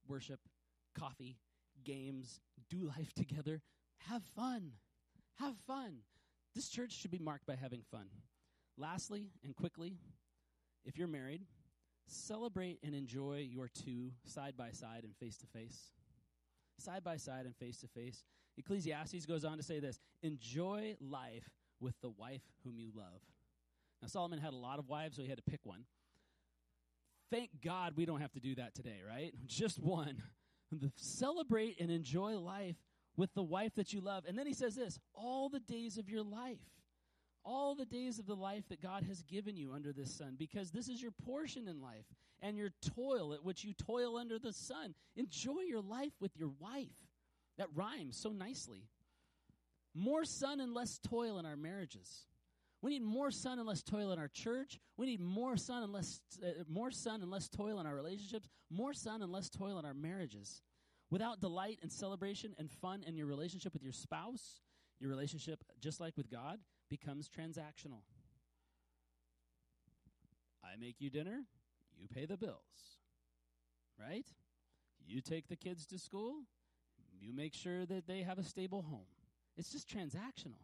[0.09, 0.41] worship,
[0.99, 1.37] coffee,
[1.85, 3.63] games, do life together.
[4.09, 4.73] Have fun.
[5.39, 5.99] Have fun.
[6.55, 8.07] This church should be marked by having fun.
[8.77, 9.97] Lastly, and quickly,
[10.85, 11.43] if you're married,
[12.09, 15.91] celebrate and enjoy your two side by side and face to face.
[16.79, 18.25] Side by side and face to face.
[18.57, 21.49] Ecclesiastes goes on to say this enjoy life
[21.81, 23.21] with the wife whom you love.
[24.03, 25.85] Now, Solomon had a lot of wives, so he had to pick one.
[27.31, 29.33] Thank God we don't have to do that today, right?
[29.47, 30.23] Just one.
[30.97, 32.77] Celebrate and enjoy life
[33.17, 34.25] with the wife that you love.
[34.27, 36.59] And then he says this all the days of your life.
[37.51, 40.71] All the days of the life that God has given you under this sun, because
[40.71, 42.05] this is your portion in life
[42.43, 44.95] and your toil at which you toil under the sun.
[45.17, 46.93] Enjoy your life with your wife.
[47.57, 48.83] That rhymes so nicely.
[49.95, 52.27] More sun and less toil in our marriages.
[52.83, 54.79] We need more sun and less toil in our church.
[54.99, 58.47] We need more sun and less uh, more sun and less toil in our relationships.
[58.71, 60.61] More sun and less toil in our marriages.
[61.11, 64.61] Without delight and celebration and fun in your relationship with your spouse,
[65.01, 66.59] your relationship, just like with God,
[66.89, 68.03] becomes transactional.
[70.65, 71.45] I make you dinner,
[71.99, 72.99] you pay the bills.
[73.99, 74.27] Right?
[75.07, 76.43] You take the kids to school,
[77.21, 79.07] you make sure that they have a stable home.
[79.57, 80.63] It's just transactional.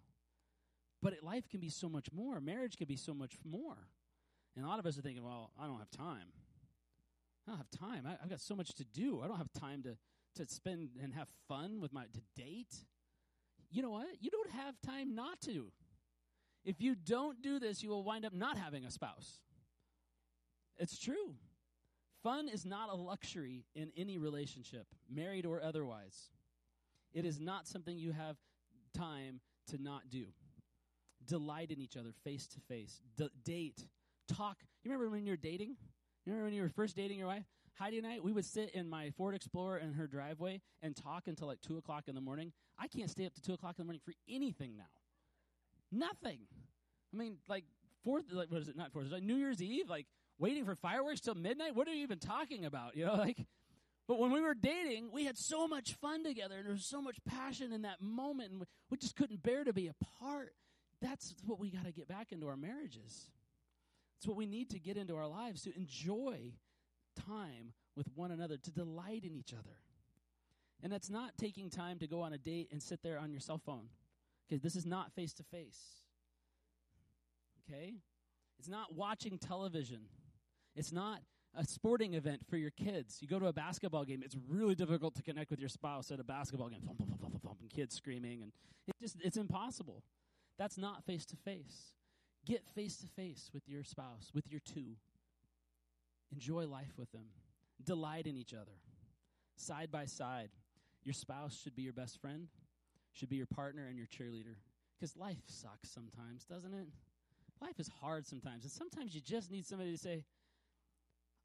[1.03, 2.41] But life can be so much more.
[2.41, 3.77] Marriage can be so much more.
[4.57, 6.33] And a lot of us are thinking, well, I don't have time.
[7.47, 8.07] I don't have time.
[8.07, 9.21] I, have got so much to do.
[9.23, 9.97] I don't have time to,
[10.37, 12.75] to spend and have fun with my, to date.
[13.71, 14.07] You know what?
[14.21, 15.73] You don't have time not to.
[16.65, 19.39] If you don't do this, you will wind up not having a spouse.
[20.79, 21.35] It's true.
[22.23, 26.31] Fun is not a luxury in any relationship, married or otherwise.
[27.13, 28.37] It is not something you have
[28.97, 30.27] time to not do.
[31.27, 33.01] delight in each other face to face,
[33.45, 33.87] date,
[34.29, 34.59] talk.
[34.83, 35.77] You remember when you were dating?
[36.25, 37.45] You remember when you were first dating your wife?
[37.79, 41.27] Heidi and I, we would sit in my Ford Explorer in her driveway and talk
[41.27, 42.53] until like 2 o'clock in the morning.
[42.79, 44.85] I can't stay up to 2 o'clock in the morning for anything now.
[45.93, 46.39] Nothing.
[47.13, 47.65] I mean, like,
[48.05, 48.77] fourth, like, what is it?
[48.77, 50.07] Not fourth, like New Year's Eve, like,
[50.39, 51.75] waiting for fireworks till midnight?
[51.75, 52.97] What are you even talking about?
[52.97, 53.39] You know, like,
[54.07, 57.01] but when we were dating, we had so much fun together, and there was so
[57.01, 60.53] much passion in that moment, and we just couldn't bear to be apart.
[61.01, 63.31] That's what we got to get back into our marriages.
[64.19, 66.53] It's what we need to get into our lives to enjoy
[67.29, 69.79] time with one another, to delight in each other.
[70.83, 73.41] And that's not taking time to go on a date and sit there on your
[73.41, 73.89] cell phone.
[74.47, 75.79] Okay, this is not face to face.
[77.69, 77.95] Okay?
[78.59, 80.01] It's not watching television.
[80.77, 81.21] It's not
[81.57, 83.19] a sporting event for your kids.
[83.21, 86.21] You go to a basketball game, it's really difficult to connect with your spouse at
[86.21, 86.81] a basketball game.
[86.85, 88.53] Thump, thump, thump, thump, and kids screaming and
[88.87, 90.03] it just it's impossible.
[90.59, 91.95] That's not face to face.
[92.47, 94.97] Get face to face with your spouse, with your two.
[96.33, 97.27] Enjoy life with them.
[97.83, 98.79] Delight in each other.
[99.57, 100.51] Side by side.
[101.03, 102.49] Your spouse should be your best friend,
[103.15, 104.57] should be your partner and your cheerleader.
[104.99, 106.87] Because life sucks sometimes, doesn't it?
[107.63, 108.65] Life is hard sometimes.
[108.65, 110.25] And sometimes you just need somebody to say,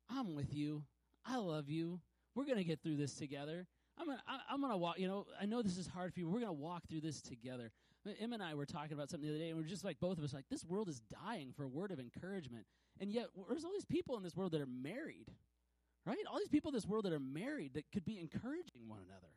[0.10, 0.84] I'm with you.
[1.26, 2.02] I love you.
[2.36, 3.68] We're going to get through this together.
[4.00, 4.98] I'm gonna, I, am gonna walk.
[4.98, 6.30] You know, I know this is hard for you.
[6.30, 7.72] We're gonna walk through this together.
[8.20, 10.18] Em and I were talking about something the other day, and we're just like both
[10.18, 12.66] of us, like this world is dying for a word of encouragement,
[13.02, 15.28] and yet there's all these people in this world that are married,
[16.06, 16.18] right?
[16.32, 19.34] All these people in this world that are married that could be encouraging one another,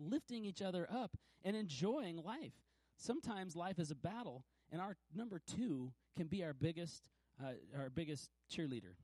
[0.00, 2.54] lifting each other up, and enjoying life.
[2.96, 7.08] Sometimes life is a battle, and our number two can be our biggest,
[7.42, 8.94] uh, our biggest cheerleader,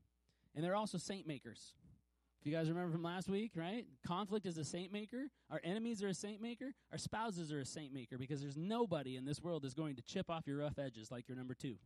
[0.54, 1.74] and they're also saint makers.
[2.40, 3.86] If you guys remember from last week, right?
[4.06, 5.24] Conflict is a saint maker.
[5.50, 6.74] Our enemies are a saint maker.
[6.92, 10.02] Our spouses are a saint maker because there's nobody in this world that's going to
[10.02, 11.76] chip off your rough edges like your number two.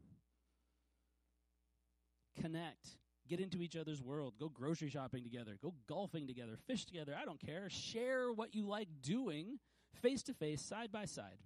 [2.40, 2.98] Connect.
[3.30, 4.34] Get into each other's world.
[4.40, 5.56] Go grocery shopping together.
[5.62, 6.58] Go golfing together.
[6.66, 7.16] Fish together.
[7.16, 7.70] I don't care.
[7.70, 9.60] Share what you like doing
[10.02, 11.38] face to face, side by side.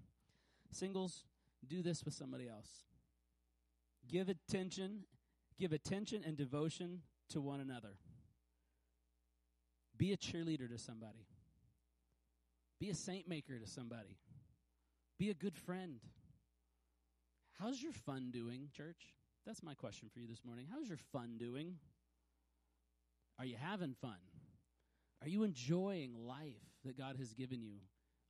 [0.71, 1.25] Singles,
[1.67, 2.69] do this with somebody else.
[4.09, 5.01] Give attention,
[5.59, 7.97] give attention and devotion to one another.
[9.99, 11.27] Be a cheerleader to somebody.
[12.81, 14.17] Be a saint maker to somebody.
[15.19, 16.01] Be a good friend.
[17.61, 19.15] How's your fun doing, church?
[19.47, 20.67] That's my question for you this morning.
[20.73, 21.75] How's your fun doing?
[23.39, 24.17] Are you having fun?
[25.23, 27.77] Are you enjoying life that God has given you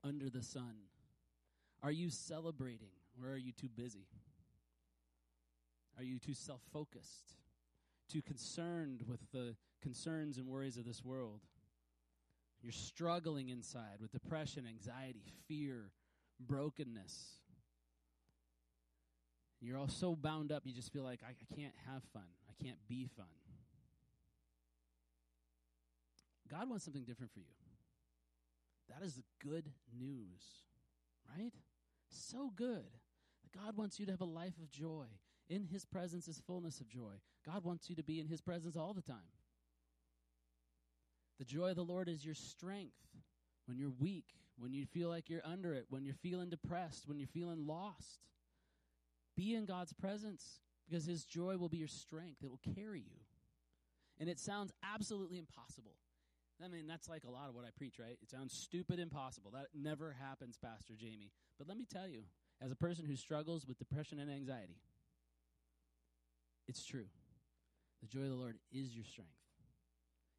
[0.02, 0.74] under the sun?
[1.82, 2.90] Are you celebrating
[3.20, 4.06] or are you too busy?
[5.96, 7.36] Are you too self focused?
[8.10, 11.40] Too concerned with the concerns and worries of this world?
[12.60, 15.92] You're struggling inside with depression, anxiety, fear,
[16.40, 17.43] brokenness.
[19.64, 22.28] You're all so bound up, you just feel like, I, I can't have fun.
[22.48, 23.26] I can't be fun.
[26.50, 27.46] God wants something different for you.
[28.90, 30.42] That is the good news,
[31.36, 31.52] right?
[32.10, 32.84] So good.
[33.56, 35.06] God wants you to have a life of joy.
[35.48, 37.14] In His presence is fullness of joy.
[37.46, 39.16] God wants you to be in His presence all the time.
[41.38, 42.92] The joy of the Lord is your strength
[43.66, 44.26] when you're weak,
[44.58, 48.20] when you feel like you're under it, when you're feeling depressed, when you're feeling lost.
[49.36, 52.42] Be in God's presence because His joy will be your strength.
[52.42, 53.20] It will carry you.
[54.18, 55.96] And it sounds absolutely impossible.
[56.64, 58.16] I mean, that's like a lot of what I preach, right?
[58.22, 59.50] It sounds stupid impossible.
[59.52, 61.32] That never happens, Pastor Jamie.
[61.58, 62.22] But let me tell you,
[62.62, 64.78] as a person who struggles with depression and anxiety,
[66.68, 67.06] it's true.
[68.00, 69.32] The joy of the Lord is your strength.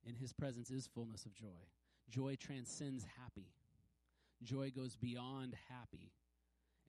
[0.05, 1.67] In his presence is fullness of joy.
[2.09, 3.49] Joy transcends happy.
[4.43, 6.11] Joy goes beyond happy.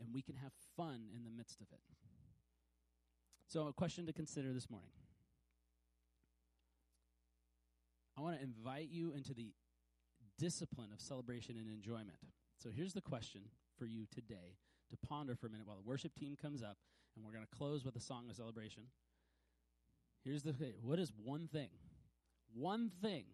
[0.00, 1.80] And we can have fun in the midst of it.
[3.48, 4.90] So, a question to consider this morning.
[8.18, 9.52] I want to invite you into the
[10.38, 12.18] discipline of celebration and enjoyment.
[12.62, 13.42] So, here's the question
[13.78, 14.56] for you today
[14.90, 16.76] to ponder for a minute while the worship team comes up,
[17.14, 18.84] and we're going to close with a song of celebration.
[20.24, 21.68] Here's the what is one thing
[22.52, 23.24] one thing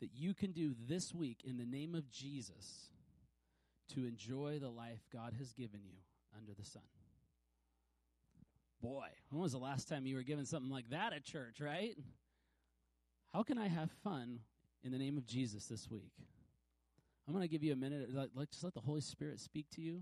[0.00, 2.90] that you can do this week in the name of Jesus
[3.94, 5.96] to enjoy the life God has given you
[6.36, 6.82] under the sun.
[8.80, 11.96] Boy, when was the last time you were given something like that at church, right?
[13.32, 14.40] How can I have fun
[14.84, 16.12] in the name of Jesus this week?
[17.26, 18.08] I'm going to give you a minute.
[18.34, 20.00] Like, just let the Holy Spirit speak to you,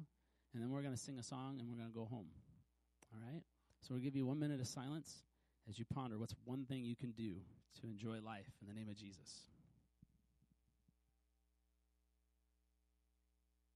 [0.53, 2.27] and then we're going to sing a song and we're going to go home.
[3.13, 3.43] All right?
[3.81, 5.23] So we'll give you one minute of silence
[5.69, 7.37] as you ponder what's one thing you can do
[7.81, 9.51] to enjoy life in the name of Jesus.